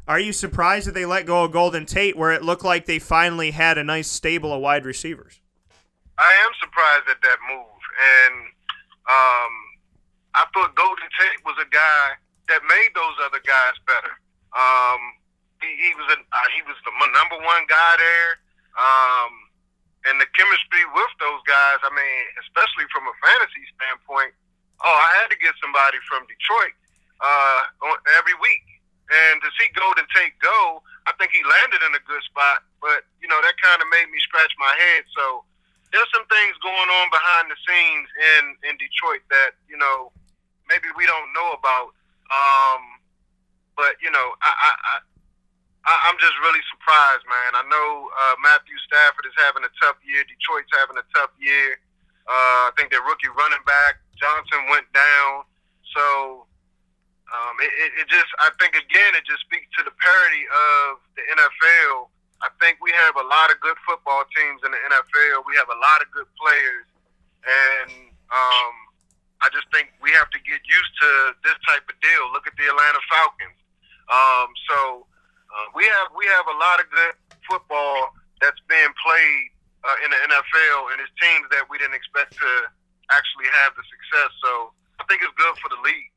[0.09, 2.99] are you surprised that they let go of Golden Tate, where it looked like they
[2.99, 5.41] finally had a nice stable of wide receivers?
[6.19, 8.35] I am surprised at that move, and
[9.09, 9.53] um,
[10.35, 14.13] I thought Golden Tate was a guy that made those other guys better.
[14.53, 15.01] Um,
[15.63, 18.41] he, he was a, uh, he was the number one guy there,
[18.79, 19.33] um,
[20.07, 21.81] and the chemistry with those guys.
[21.83, 24.33] I mean, especially from a fantasy standpoint,
[24.81, 26.75] oh, I had to get somebody from Detroit
[27.21, 27.61] uh,
[28.17, 28.65] every week.
[29.11, 32.63] And to see Golden Tate go, I think he landed in a good spot.
[32.79, 35.03] But, you know, that kind of made me scratch my head.
[35.13, 35.45] So
[35.91, 40.15] there's some things going on behind the scenes in, in Detroit that, you know,
[40.71, 41.91] maybe we don't know about.
[42.31, 42.83] Um,
[43.75, 44.95] but, you know, I, I, I
[45.87, 47.51] I, am just really surprised, man.
[47.57, 50.21] I know uh, Matthew Stafford is having a tough year.
[50.29, 51.81] Detroit's having a tough year.
[52.29, 55.49] Uh, I think their rookie running back Johnson went down.
[55.97, 56.45] So
[57.33, 61.01] um, it, it, it just, I think again, it just speaks to the parity of
[61.17, 62.13] the NFL.
[62.45, 65.45] I think we have a lot of good football teams in the NFL.
[65.49, 66.89] We have a lot of good players,
[67.45, 67.93] and
[68.33, 68.73] um,
[69.45, 71.09] I just think we have to get used to
[71.45, 72.33] this type of deal.
[72.33, 73.61] Look at the Atlanta Falcons.
[74.09, 74.77] Um, so
[75.51, 77.15] uh, we have we have a lot of good
[77.49, 79.47] football that's being played
[79.85, 82.53] uh, in the NFL, and it's teams that we didn't expect to
[83.11, 84.31] actually have the success.
[84.43, 86.11] So I think it's good for the league.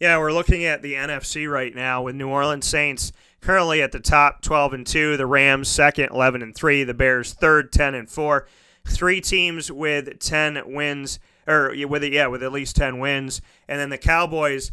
[0.00, 4.00] Yeah, we're looking at the NFC right now with New Orleans Saints currently at the
[4.00, 8.10] top 12 and 2, the Rams second 11 and 3, the Bears third 10 and
[8.10, 8.48] 4.
[8.84, 13.90] Three teams with 10 wins or with yeah, with at least 10 wins, and then
[13.90, 14.72] the Cowboys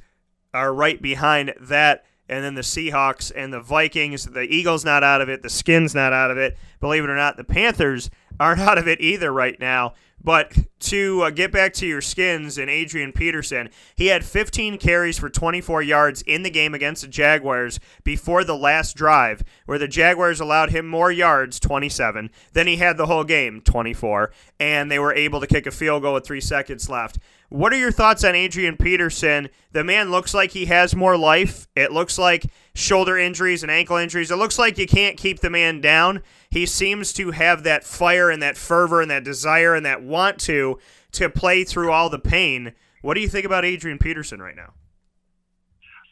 [0.53, 4.25] are right behind that and then the Seahawks and the Vikings.
[4.25, 5.41] The Eagles not out of it.
[5.41, 6.57] The Skins not out of it.
[6.79, 9.93] Believe it or not, the Panthers aren't out of it either right now.
[10.21, 15.17] But to uh, get back to your skins and Adrian Peterson, he had 15 carries
[15.17, 19.87] for 24 yards in the game against the Jaguars before the last drive, where the
[19.87, 24.99] Jaguars allowed him more yards, 27, than he had the whole game, 24, and they
[24.99, 27.17] were able to kick a field goal with three seconds left.
[27.49, 29.49] What are your thoughts on Adrian Peterson?
[29.71, 31.67] The man looks like he has more life.
[31.75, 34.29] It looks like shoulder injuries and ankle injuries.
[34.29, 36.21] It looks like you can't keep the man down.
[36.51, 40.39] He seems to have that fire and that fervor and that desire and that want
[40.41, 40.77] to
[41.13, 42.73] to play through all the pain.
[43.01, 44.73] What do you think about Adrian Peterson right now?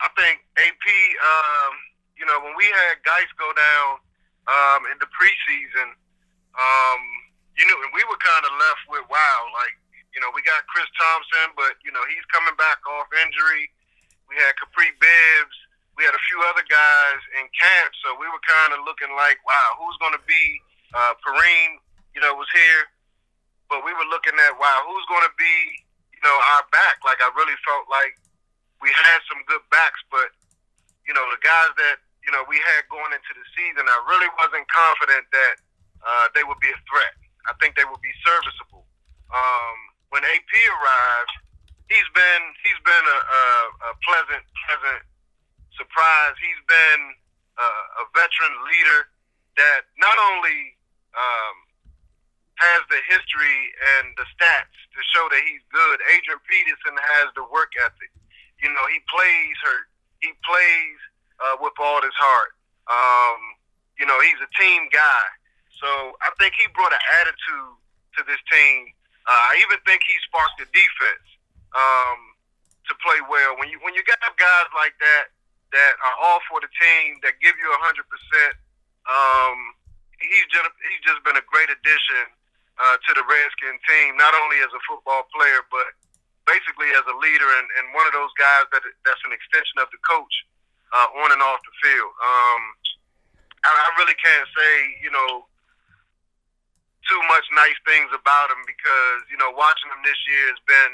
[0.02, 0.86] I think AP.
[1.21, 1.73] Um,
[2.17, 4.02] you know, when we had Guice go down
[4.50, 5.93] um, in the preseason,
[6.58, 7.02] um,
[7.58, 9.78] you know, and we were kind of left with wow, like
[10.17, 13.69] you know, we got Chris Thompson, but you know he's coming back off injury.
[14.25, 15.58] We had Kapri Bibbs.
[15.93, 19.38] We had a few other guys in camp, so we were kind of looking like,
[19.45, 20.58] wow, who's going to be?
[20.93, 21.77] Uh, Perine,
[22.17, 22.86] you know, was here,
[23.69, 25.56] but we were looking at, wow, who's going to be,
[26.13, 27.01] you know, our back?
[27.06, 28.17] Like I really felt like
[28.82, 30.34] we had some good backs, but
[31.06, 34.34] you know, the guys that you know we had going into the season, I really
[34.34, 35.56] wasn't confident that
[36.01, 37.13] uh, they would be a threat.
[37.45, 38.82] I think they would be serviceable.
[39.30, 39.77] Um,
[40.10, 41.34] when AP arrived,
[41.89, 43.46] he's been he's been a, a,
[43.89, 45.04] a pleasant pleasant
[45.76, 46.36] surprise.
[46.39, 47.02] He's been
[47.60, 47.67] a,
[48.02, 49.00] a veteran leader
[49.58, 50.78] that not only
[51.17, 51.56] um,
[52.58, 53.60] has the history
[53.98, 55.98] and the stats to show that he's good.
[56.10, 58.10] Adrian Peterson has the work ethic.
[58.62, 59.88] You know, he plays hurt.
[60.22, 61.00] He plays
[61.38, 62.54] uh, with all his heart.
[62.89, 63.39] Um,
[64.00, 65.26] you know, he's a team guy.
[65.78, 67.78] So I think he brought an attitude
[68.17, 68.89] to this team.
[69.27, 71.27] Uh, I even think he sparked the defense
[71.75, 72.19] um,
[72.87, 73.59] to play well.
[73.59, 75.35] When you when you got guys like that
[75.75, 78.55] that are all for the team that give you hundred percent,
[79.03, 79.75] um,
[80.15, 82.23] he's just he's just been a great addition
[82.79, 84.15] uh, to the Redskin team.
[84.15, 85.91] Not only as a football player, but
[86.47, 89.91] basically as a leader and, and one of those guys that that's an extension of
[89.91, 90.31] the coach
[90.95, 92.13] uh, on and off the field.
[92.23, 92.61] Um,
[93.67, 94.71] I, I really can't say
[95.03, 95.51] you know
[97.08, 100.93] too much nice things about him because you know watching him this year has been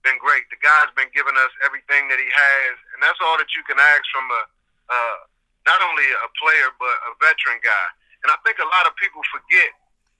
[0.00, 0.48] been great.
[0.48, 3.76] The guy's been giving us everything that he has, and that's all that you can
[3.76, 4.42] ask from a
[4.90, 5.18] uh,
[5.68, 7.88] not only a player but a veteran guy.
[8.24, 9.72] And I think a lot of people forget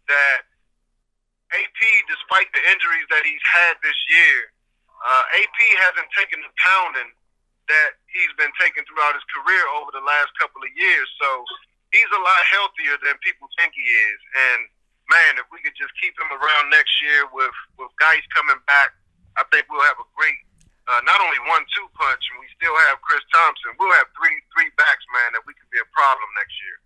[0.09, 0.49] that
[1.53, 4.53] AP, despite the injuries that he's had this year,
[5.05, 7.11] uh, AP hasn't taken the pounding
[7.69, 11.07] that he's been taking throughout his career over the last couple of years.
[11.21, 11.45] So
[11.95, 14.21] he's a lot healthier than people think he is.
[14.35, 14.61] And
[15.11, 18.95] man, if we could just keep him around next year with with guys coming back,
[19.37, 20.39] I think we'll have a great
[20.87, 23.75] uh, not only one two punch, and we still have Chris Thompson.
[23.79, 26.79] We'll have three three backs, man, that we could be a problem next year.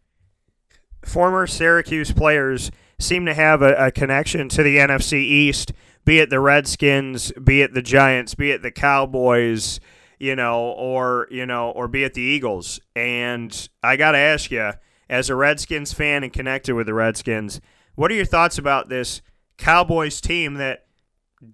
[1.05, 5.73] Former Syracuse players seem to have a, a connection to the NFC East,
[6.05, 9.81] be it the Redskins, be it the Giants, be it the Cowboys,
[10.19, 12.81] you know, or you know, or be it the Eagles.
[12.97, 14.73] And I got to ask you,
[15.09, 17.61] as a Redskins fan and connected with the Redskins,
[17.95, 19.23] what are your thoughts about this
[19.57, 20.87] Cowboys team that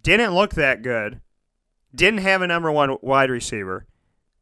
[0.03, 1.21] didn't look that good,
[1.95, 3.87] didn't have a number one wide receiver,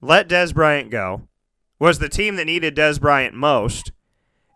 [0.00, 1.22] let Dez Bryant go,
[1.78, 3.92] was the team that needed Dez Bryant most,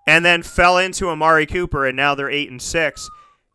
[0.07, 3.09] and then fell into Amari Cooper, and now they're eight and six,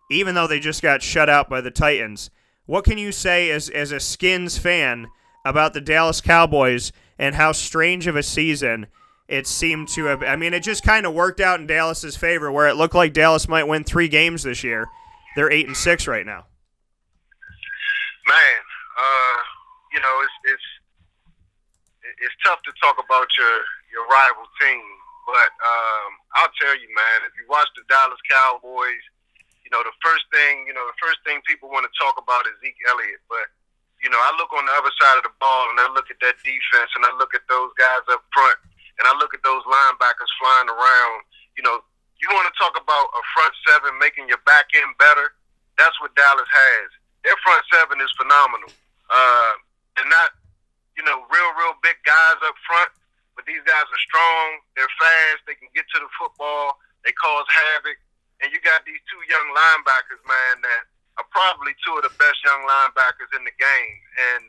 [0.09, 2.29] even though they just got shut out by the Titans.
[2.65, 5.07] What can you say as as a Skins fan
[5.45, 8.87] about the Dallas Cowboys and how strange of a season
[9.27, 10.23] it seemed to have.
[10.23, 13.11] I mean, it just kind of worked out in Dallas's favor, where it looked like
[13.11, 14.87] Dallas might win three games this year.
[15.35, 16.47] They're eight and six right now.
[18.25, 18.61] Man,
[18.97, 19.39] uh,
[19.93, 20.67] you know, it's it's
[22.23, 23.55] it's tough to talk about your
[23.91, 24.83] your rival team,
[25.27, 26.09] but um,
[26.39, 29.03] I'll tell you, man, if you watch the Dallas Cowboys,
[29.67, 32.47] you know the first thing you know the first thing people want to talk about
[32.47, 33.51] is Zeke Elliott, but
[33.99, 36.19] you know I look on the other side of the ball and I look at
[36.23, 38.55] that defense and I look at those guys up front
[38.99, 41.19] and I look at those linebackers flying around.
[41.57, 41.81] You know,
[42.17, 45.33] you want to talk about a front seven making your back end better.
[45.77, 46.89] That's what Dallas has.
[47.21, 48.73] Their front seven is phenomenal.
[49.09, 49.53] Uh,
[49.93, 50.33] they're not,
[50.97, 52.89] you know, real, real big guys up front,
[53.37, 54.45] but these guys are strong.
[54.73, 55.45] They're fast.
[55.45, 56.81] They can get to the football.
[57.05, 58.01] They cause havoc.
[58.41, 60.83] And you got these two young linebackers, man, that
[61.21, 63.97] are probably two of the best young linebackers in the game.
[64.33, 64.41] And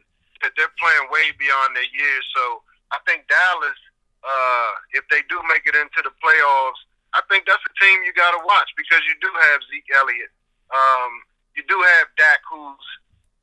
[0.57, 2.25] they're playing way beyond their years.
[2.37, 3.81] So I think Dallas
[4.25, 6.83] uh, if they do make it into the playoffs,
[7.15, 10.33] I think that's a team you got to watch because you do have Zeke Elliott.
[10.69, 11.13] Um,
[11.57, 12.87] you do have Dak, who's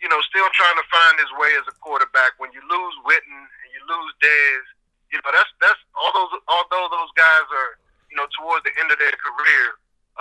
[0.03, 2.38] you know still trying to find his way as a quarterback.
[2.38, 4.63] When you lose Witten and you lose Dez,
[5.09, 7.71] you know that's that's all those although those guys are
[8.13, 9.65] you know towards the end of their career,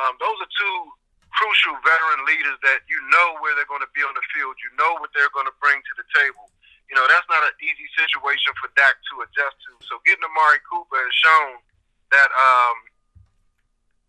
[0.00, 0.78] um, those are two
[1.34, 4.56] crucial veteran leaders that you know where they're going to be on the field.
[4.64, 6.48] You know what they're going to bring to the table
[6.94, 9.74] you know, that's not an easy situation for Dak to adjust to.
[9.90, 11.58] So getting Amari Cooper has shown
[12.14, 12.76] that um,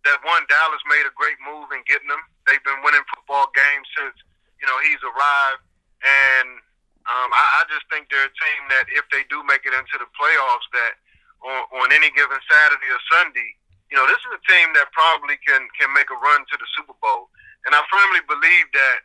[0.06, 2.22] that one Dallas made a great move in getting him.
[2.46, 4.14] They've been winning football games since
[4.62, 5.66] you know he's arrived,
[6.06, 6.62] and
[7.10, 9.98] um, I, I just think they're a team that if they do make it into
[9.98, 11.02] the playoffs, that
[11.42, 13.50] on, on any given Saturday or Sunday,
[13.90, 16.70] you know, this is a team that probably can can make a run to the
[16.78, 17.34] Super Bowl.
[17.66, 19.00] And I firmly believe that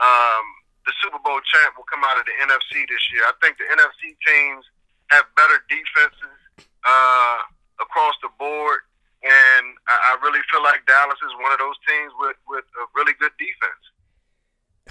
[0.00, 0.46] um,
[0.86, 3.26] the Super Bowl champ will come out of the NFC this year.
[3.26, 4.64] I think the NFC teams
[5.10, 6.38] have better defenses
[6.86, 7.38] uh,
[7.82, 8.86] across the board,
[9.22, 12.86] and I, I really feel like Dallas is one of those teams with, with a
[12.94, 13.82] really good defense.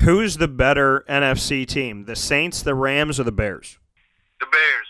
[0.04, 3.80] Who's the better NFC team, the Saints, the Rams, or the Bears?
[4.44, 4.90] The Bears.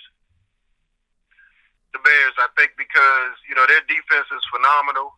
[1.93, 5.13] The Bears, I think, because you know their defense is phenomenal.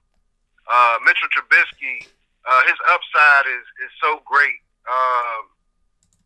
[0.68, 2.04] Uh, Mitchell Trubisky,
[2.44, 4.60] uh, his upside is is so great.
[4.92, 5.57] Um,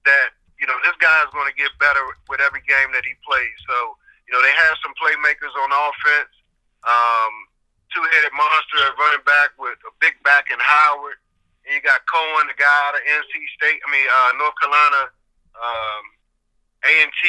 [0.05, 3.57] that you know this guy's going to get better with every game that he plays.
[3.65, 3.97] So
[4.29, 6.33] you know they have some playmakers on offense.
[6.81, 7.33] Um,
[7.93, 11.19] two-headed monster at running back with a big back in Howard.
[11.67, 13.81] And you got Cohen, the guy out of NC State.
[13.83, 15.01] I mean uh, North Carolina,
[15.57, 16.03] um,
[16.87, 17.25] A and T.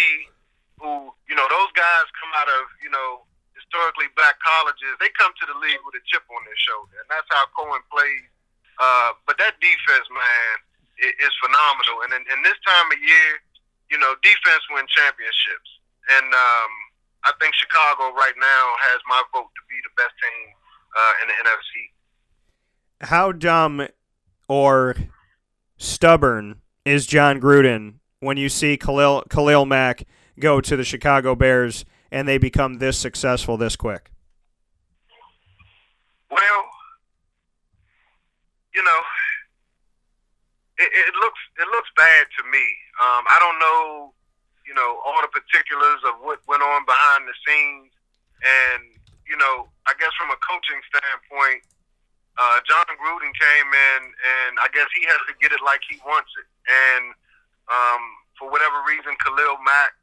[0.80, 3.24] Who you know those guys come out of you know
[3.56, 4.98] historically black colleges.
[4.98, 7.80] They come to the league with a chip on their shoulder, and that's how Cohen
[7.88, 8.28] plays.
[8.80, 10.58] Uh, but that defense, man
[10.98, 12.04] is phenomenal.
[12.04, 13.30] And in, in this time of year,
[13.90, 15.70] you know, defense win championships.
[16.10, 16.72] And um,
[17.24, 20.48] I think Chicago right now has my vote to be the best team
[20.96, 21.72] uh, in the NFC.
[23.08, 23.88] How dumb
[24.48, 24.96] or
[25.76, 30.04] stubborn is Jon Gruden when you see Khalil Khalil Mack
[30.38, 34.10] go to the Chicago Bears and they become this successful this quick?
[36.30, 36.64] Well,
[38.74, 39.00] you know,
[40.82, 42.64] it, it looks it looks bad to me.
[42.98, 44.12] Um, I don't know,
[44.66, 47.94] you know, all the particulars of what went on behind the scenes,
[48.42, 48.82] and
[49.26, 51.62] you know, I guess from a coaching standpoint,
[52.36, 56.02] uh, Jon Gruden came in, and I guess he has to get it like he
[56.02, 56.48] wants it.
[56.66, 57.14] And
[57.70, 58.02] um,
[58.38, 59.94] for whatever reason, Khalil Mack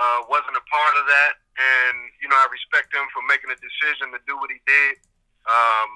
[0.00, 3.58] uh, wasn't a part of that, and you know, I respect him for making a
[3.60, 4.96] decision to do what he did.
[5.44, 5.90] Um,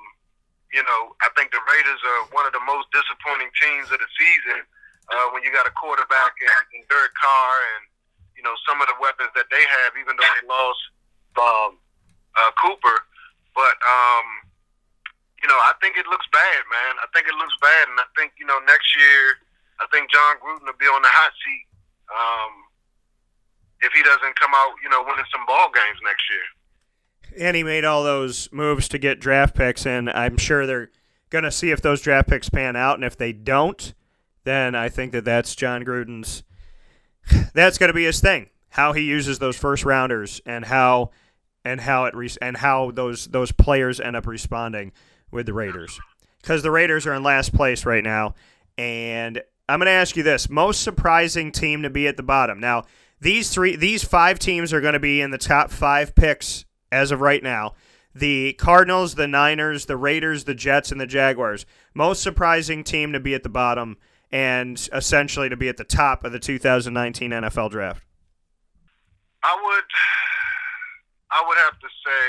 [0.73, 4.11] you know, I think the Raiders are one of the most disappointing teams of the
[4.19, 4.67] season
[5.13, 7.83] uh, when you got a quarterback in, in Derek Carr and
[8.35, 10.83] you know some of the weapons that they have, even though they lost
[11.39, 11.71] um,
[12.35, 12.99] uh, Cooper.
[13.55, 14.27] But um,
[15.41, 16.99] you know, I think it looks bad, man.
[16.99, 19.39] I think it looks bad, and I think you know next year,
[19.79, 21.67] I think Jon Gruden will be on the hot seat
[22.11, 22.53] um,
[23.87, 26.47] if he doesn't come out, you know, winning some ball games next year
[27.39, 30.91] and he made all those moves to get draft picks, and I'm sure they're
[31.31, 33.95] going to see if those draft picks pan out, and if they don't,
[34.45, 36.43] then I think that that's Jon Gruden's.
[37.55, 38.51] That's going to be his thing.
[38.69, 41.11] How he uses those first rounders and how
[41.65, 44.93] and how it re- and how those those players end up responding
[45.33, 45.99] with the Raiders
[46.41, 48.35] because the Raiders are in last place right now,
[48.79, 52.61] and I'm going to ask you this: most surprising team to be at the bottom.
[52.61, 52.85] Now,
[53.21, 56.66] these three, these five teams are going to be in the top five picks
[56.97, 57.75] as of right now.
[58.15, 61.67] The Cardinals, the Niners, the Raiders, the Jets, and the Jaguars.
[61.93, 63.99] Most surprising team to be at the bottom
[64.33, 68.03] and essentially to be at the top of the 2019 NFL draft.
[69.43, 69.91] I would,
[71.31, 72.25] I would have to say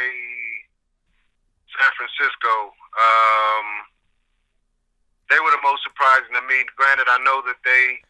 [1.79, 2.75] San Francisco.
[2.99, 3.67] Um,
[5.31, 6.67] they were the most surprising to me.
[6.75, 8.03] Granted, I know that they,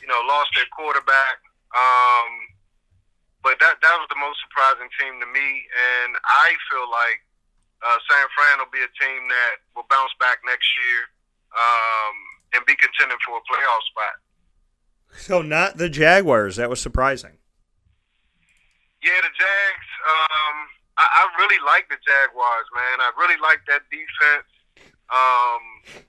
[0.00, 1.42] you know, lost their quarterback.
[1.74, 2.53] Um,
[3.44, 7.20] but that that was the most surprising team to me, and I feel like
[7.84, 11.12] uh, San Fran will be a team that will bounce back next year
[11.52, 12.16] um,
[12.56, 14.16] and be contending for a playoff spot.
[15.12, 16.56] So not the Jaguars.
[16.56, 17.36] That was surprising.
[19.04, 19.88] Yeah, the Jags.
[20.08, 20.56] Um,
[20.96, 23.04] I, I really like the Jaguars, man.
[23.04, 24.48] I really like that defense.
[25.12, 25.62] Um,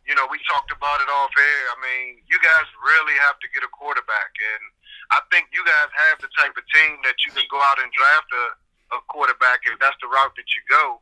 [0.08, 1.64] you know, we talked about it off air.
[1.76, 4.64] I mean, you guys really have to get a quarterback, and
[5.12, 7.90] I think you guys have the type of team that you can go out and
[7.94, 8.46] draft a,
[8.96, 11.02] a quarterback if that's the route that you go,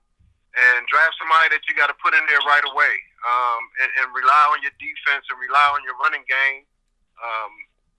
[0.55, 4.05] and draft somebody that you got to put in there right away, um, and, and
[4.11, 6.67] rely on your defense and rely on your running game.
[7.21, 7.53] Um,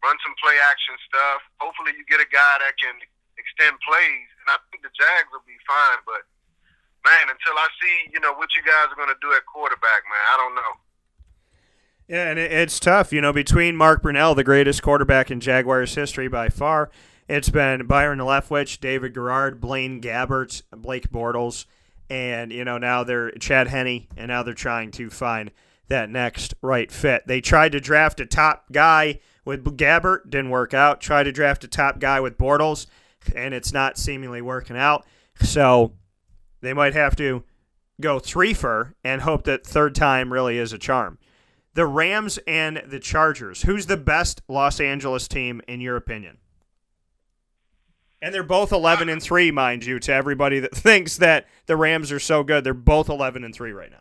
[0.04, 1.40] run some play action stuff.
[1.58, 3.00] Hopefully, you get a guy that can
[3.40, 6.00] extend plays, and I think the Jags will be fine.
[6.04, 6.28] But
[7.08, 10.04] man, until I see you know what you guys are going to do at quarterback,
[10.04, 10.72] man, I don't know.
[12.08, 13.12] Yeah, and it's tough.
[13.12, 16.90] You know, between Mark Brunell, the greatest quarterback in Jaguars history by far,
[17.28, 21.64] it's been Byron Leftwich, David Garrard, Blaine Gabbert, Blake Bortles,
[22.10, 25.50] and, you know, now they're Chad Henne, and now they're trying to find
[25.88, 27.26] that next right fit.
[27.26, 31.00] They tried to draft a top guy with Gabbert, didn't work out.
[31.00, 32.86] Tried to draft a top guy with Bortles,
[33.34, 35.06] and it's not seemingly working out.
[35.40, 35.92] So
[36.60, 37.44] they might have to
[38.00, 41.18] go three for and hope that third time really is a charm
[41.74, 43.62] the Rams and the Chargers.
[43.62, 46.38] Who's the best Los Angeles team in your opinion?
[48.22, 52.10] And they're both 11 and 3, mind you, to everybody that thinks that the Rams
[52.10, 52.64] are so good.
[52.64, 54.00] They're both 11 and 3 right now.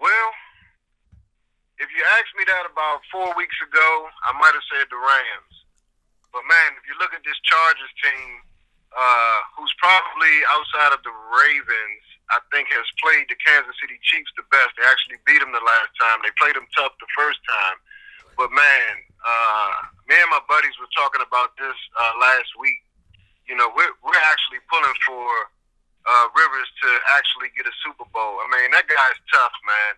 [0.00, 0.30] Well,
[1.78, 5.54] if you asked me that about four weeks ago, I might have said the Rams.
[6.32, 8.40] But man, if you look at this Chargers team,
[8.96, 14.34] uh, who's probably outside of the Ravens, I think has played the Kansas City Chiefs
[14.34, 14.74] the best.
[14.74, 16.22] They actually beat them the last time.
[16.26, 17.76] They played them tough the first time.
[18.34, 19.70] But man, uh,
[20.10, 22.82] me and my buddies were talking about this uh, last week.
[23.46, 25.26] You know, we're we're actually pulling for
[26.06, 28.42] uh, Rivers to actually get a Super Bowl.
[28.42, 29.94] I mean, that guy's tough, man.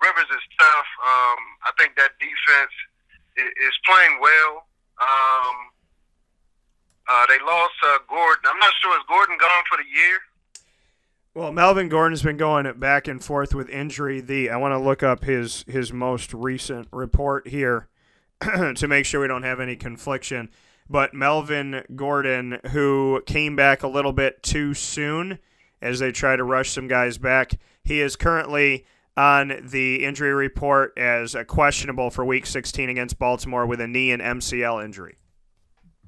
[0.00, 0.88] Rivers is tough.
[1.00, 2.74] Um, I think that defense
[3.36, 4.68] is, playing well.
[5.00, 5.56] Um,
[7.08, 8.44] uh, they lost uh, Gordon.
[8.48, 10.20] I'm not sure is Gordon gone for the year.
[11.36, 14.20] Well, Melvin Gordon's been going back and forth with injury.
[14.20, 17.88] The I want to look up his his most recent report here
[18.76, 20.48] to make sure we don't have any confliction.
[20.88, 25.40] But Melvin Gordon, who came back a little bit too soon
[25.82, 30.96] as they try to rush some guys back, he is currently on the injury report
[30.96, 35.16] as a questionable for Week 16 against Baltimore with a knee and MCL injury.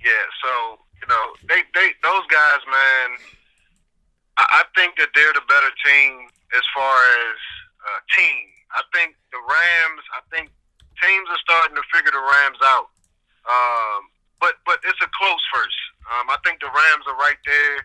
[0.05, 0.13] Yeah,
[0.45, 3.19] so you know they, they those guys, man
[4.37, 6.95] I, think that they're the better better team as far
[7.27, 7.39] as
[7.81, 8.45] uh, team.
[8.77, 10.05] I think the Rams.
[10.13, 10.53] I think
[11.01, 12.93] teams are starting to figure the Rams out.
[13.47, 15.81] Um, but but it's a close first.
[16.13, 17.77] Um, I think the Rams are right there.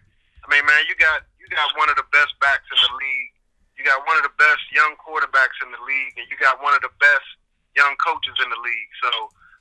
[0.44, 3.32] I mean, man, you got you got one of the best backs in the league.
[3.80, 6.76] You got one of the best young quarterbacks in the league, and you got one
[6.76, 7.26] of the best
[7.74, 8.92] young coaches in the league.
[9.02, 9.10] So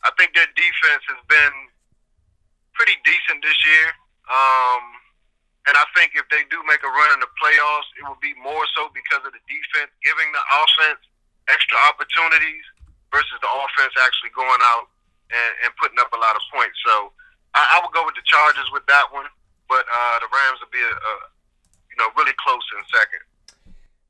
[0.02, 1.54] I think their defense has been
[2.74, 3.86] pretty decent this year.
[4.28, 4.99] Um,
[5.68, 8.32] and I think if they do make a run in the playoffs, it will be
[8.40, 11.02] more so because of the defense giving the offense
[11.52, 12.64] extra opportunities
[13.12, 14.88] versus the offense actually going out
[15.28, 16.78] and, and putting up a lot of points.
[16.86, 17.12] So
[17.52, 19.28] I, I would go with the Chargers with that one,
[19.68, 21.12] but uh, the Rams would be a, a
[21.92, 23.22] you know really close in second.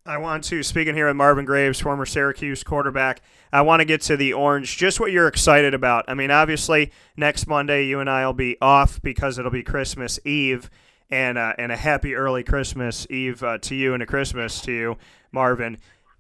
[0.07, 3.20] I want to, speaking here with Marvin Graves, former Syracuse quarterback,
[3.53, 6.07] I want to get to the Orange, just what you're excited about.
[6.09, 10.18] I mean, obviously, next Monday, you and I will be off because it'll be Christmas
[10.24, 10.70] Eve,
[11.11, 14.73] and, uh, and a happy early Christmas Eve uh, to you and a Christmas to
[14.73, 14.97] you,
[15.33, 15.79] Marvin.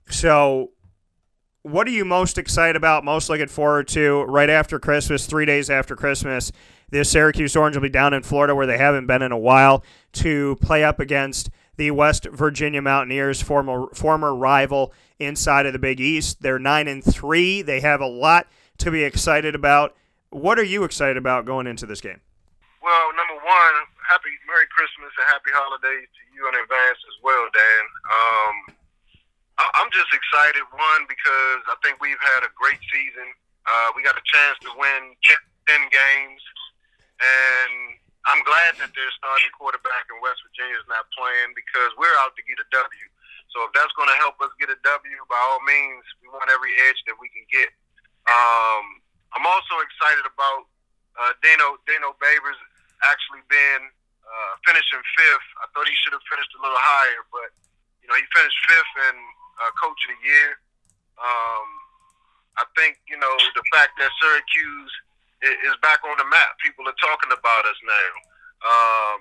[0.08, 0.70] So,
[1.62, 5.68] what are you most excited about, most looking forward to right after Christmas, three days
[5.68, 6.52] after Christmas?
[6.90, 9.84] The Syracuse Orange will be down in Florida where they haven't been in a while
[10.14, 15.98] to play up against– the West Virginia Mountaineers, former former rival inside of the Big
[15.98, 16.42] East.
[16.42, 17.62] They're nine and three.
[17.62, 19.96] They have a lot to be excited about.
[20.28, 22.20] What are you excited about going into this game?
[22.82, 23.74] Well, number one,
[24.10, 27.84] happy Merry Christmas and Happy Holidays to you in advance as well, Dan.
[28.10, 28.56] Um,
[29.78, 30.66] I'm just excited.
[30.74, 33.30] One because I think we've had a great season.
[33.70, 36.42] Uh, we got a chance to win ten games,
[37.22, 42.18] and I'm glad that their starting quarterback in West Virginia is not playing because we're
[42.26, 43.06] out to get a W.
[43.54, 46.50] So if that's going to help us get a W, by all means, we want
[46.50, 47.70] every edge that we can get.
[48.26, 48.98] Um,
[49.38, 50.66] I'm also excited about
[51.14, 52.58] uh, Dino Dino Babers
[53.06, 53.92] actually being
[54.70, 55.50] finishing fifth.
[55.58, 57.50] I thought he should have finished a little higher, but
[58.02, 59.16] you know he finished fifth in
[59.58, 60.50] uh, Coach of the Year.
[61.18, 61.68] Um,
[62.62, 64.94] I think you know the fact that Syracuse
[65.42, 66.54] is back on the map.
[66.62, 68.10] People are talking about us now.
[68.60, 69.18] Um,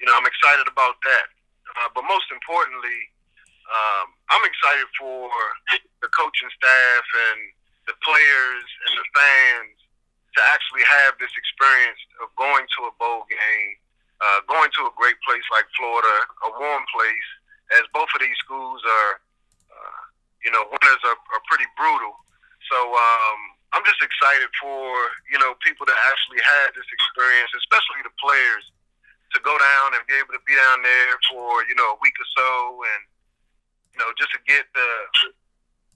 [0.00, 1.26] you know, I'm excited about that.
[1.76, 3.00] Uh, but most importantly,
[3.66, 5.26] um, I'm excited for
[6.00, 7.40] the coaching staff and
[7.90, 9.76] the players and the fans
[10.38, 13.74] to actually have this experience of going to a bowl game,
[14.20, 17.28] uh, going to a great place like Florida, a warm place,
[17.76, 19.12] as both of these schools are,
[19.68, 20.00] uh,
[20.44, 22.14] you know, winters are, are pretty brutal.
[22.70, 23.40] So um,
[23.74, 24.82] I'm just excited for
[25.30, 28.64] you know people to actually have this experience, especially the players,
[29.34, 32.16] to go down and be able to be down there for you know a week
[32.18, 32.50] or so,
[32.82, 33.02] and
[33.94, 34.90] you know just to get the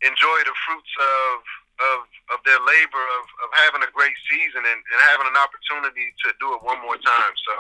[0.07, 1.37] enjoy the fruits of
[1.81, 1.99] of,
[2.37, 6.29] of their labor of, of having a great season and, and having an opportunity to
[6.37, 7.35] do it one more time.
[7.49, 7.55] So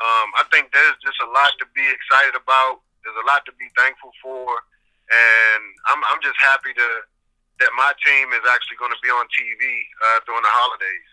[0.00, 2.80] um, I think there's just a lot to be excited about.
[3.04, 4.46] There's a lot to be thankful for,
[5.10, 6.88] and I'm I'm just happy to
[7.60, 9.62] that my team is actually going to be on TV
[10.06, 11.08] uh, during the holidays.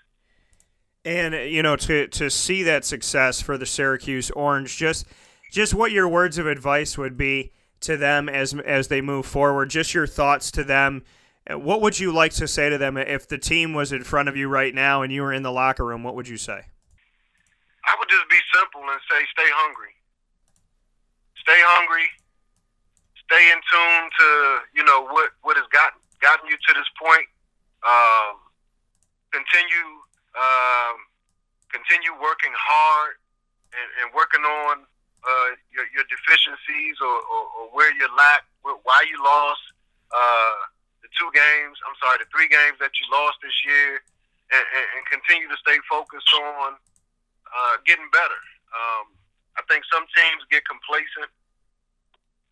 [1.06, 5.06] And you know, to to see that success for the Syracuse Orange, just
[5.52, 7.52] just what your words of advice would be
[7.82, 9.70] to them as as they move forward.
[9.70, 11.04] Just your thoughts to them.
[11.50, 14.38] What would you like to say to them if the team was in front of
[14.38, 16.04] you right now and you were in the locker room?
[16.04, 16.66] What would you say?
[17.86, 19.96] I would just be simple and say, stay hungry.
[21.40, 22.12] Stay hungry.
[23.24, 24.28] Stay in tune to
[24.76, 27.24] you know what what has gotten gotten you to this point.
[27.88, 28.36] Um,
[29.32, 29.90] continue,
[30.36, 30.96] um,
[31.72, 33.16] continue working hard
[33.72, 34.84] and, and working on
[35.24, 39.64] uh, your, your deficiencies or, or, or where you lack, why you lost
[40.12, 40.60] uh,
[41.00, 41.78] the two games.
[41.88, 44.04] I'm sorry, the three games that you lost this year,
[44.52, 46.76] and, and, and continue to stay focused on
[47.48, 48.42] uh, getting better.
[48.74, 49.06] Um,
[49.58, 51.30] I think some teams get complacent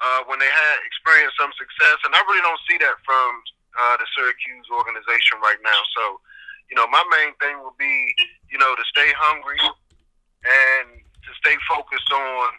[0.02, 3.30] uh, when they had experienced some success, and I really don't see that from
[3.78, 5.80] uh, the Syracuse organization right now.
[5.96, 6.22] So,
[6.70, 8.14] you know, my main thing will be,
[8.52, 12.58] you know, to stay hungry and to stay focused on,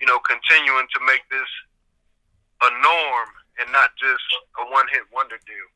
[0.00, 1.50] you know, continuing to make this
[2.62, 3.28] a norm
[3.60, 4.24] and not just
[4.58, 5.68] a one hit wonder deal.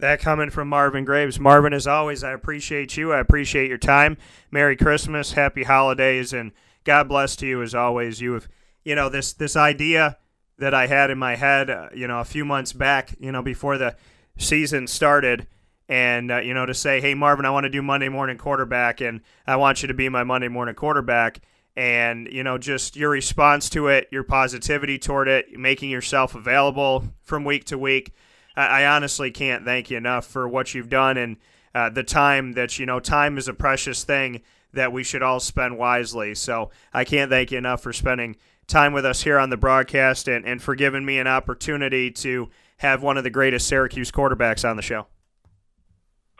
[0.00, 1.38] That coming from Marvin Graves.
[1.38, 3.12] Marvin, as always, I appreciate you.
[3.12, 4.16] I appreciate your time.
[4.50, 6.50] Merry Christmas, Happy Holidays, and
[6.82, 8.20] God bless to you as always.
[8.20, 8.48] You have,
[8.84, 10.18] you know, this this idea
[10.58, 13.42] that I had in my head, uh, you know, a few months back, you know,
[13.42, 13.96] before the
[14.36, 15.46] season started.
[15.88, 19.00] And, uh, you know, to say, hey, Marvin, I want to do Monday morning quarterback,
[19.00, 21.40] and I want you to be my Monday morning quarterback.
[21.76, 27.04] And, you know, just your response to it, your positivity toward it, making yourself available
[27.20, 28.12] from week to week.
[28.56, 31.36] I, I honestly can't thank you enough for what you've done and
[31.74, 34.42] uh, the time that, you know, time is a precious thing
[34.72, 36.34] that we should all spend wisely.
[36.34, 38.36] So I can't thank you enough for spending
[38.66, 42.48] time with us here on the broadcast and, and for giving me an opportunity to
[42.78, 45.06] have one of the greatest Syracuse quarterbacks on the show.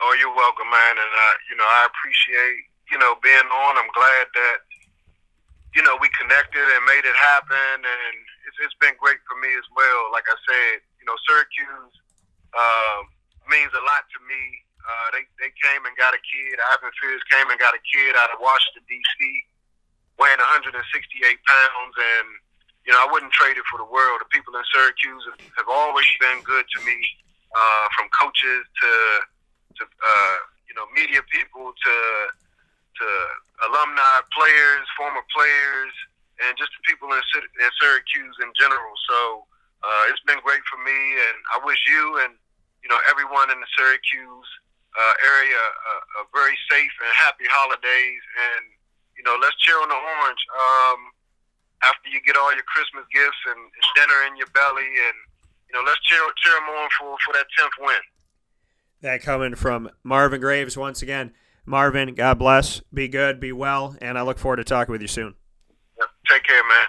[0.01, 0.95] Oh, you're welcome, man.
[0.99, 2.59] And, uh, you know, I appreciate,
[2.91, 3.77] you know, being on.
[3.77, 4.57] I'm glad that,
[5.75, 7.79] you know, we connected and made it happen.
[7.79, 8.15] And
[8.47, 10.11] it's, it's been great for me as well.
[10.11, 11.95] Like I said, you know, Syracuse
[12.55, 12.99] uh,
[13.51, 14.41] means a lot to me.
[14.85, 16.55] Uh, they, they came and got a kid.
[16.73, 19.19] Ivan Fears came and got a kid out of Washington, D.C.,
[20.21, 21.95] weighing 168 pounds.
[21.97, 22.27] And,
[22.85, 24.21] you know, I wouldn't trade it for the world.
[24.21, 27.01] The people in Syracuse have, have always been good to me,
[27.55, 28.91] uh, from coaches to
[29.79, 30.37] to uh,
[30.67, 31.95] you know media people to
[32.95, 33.07] to
[33.67, 35.93] alumni, players, former players,
[36.43, 38.95] and just the people in, in Syracuse in general.
[39.07, 39.47] So
[39.83, 42.35] uh, it's been great for me, and I wish you and
[42.85, 44.49] you know everyone in the Syracuse
[44.95, 48.23] uh, area a, a very safe and happy holidays.
[48.37, 48.63] And
[49.17, 50.41] you know, let's cheer on the orange.
[50.53, 50.99] Um,
[51.83, 55.17] after you get all your Christmas gifts and, and dinner in your belly, and
[55.67, 58.03] you know, let's cheer cheer them on for for that tenth win.
[59.01, 61.33] That coming from Marvin Graves once again.
[61.65, 62.81] Marvin, God bless.
[62.93, 65.33] Be good, be well, and I look forward to talking with you soon.
[65.99, 66.09] Yep.
[66.29, 66.85] Take care, man.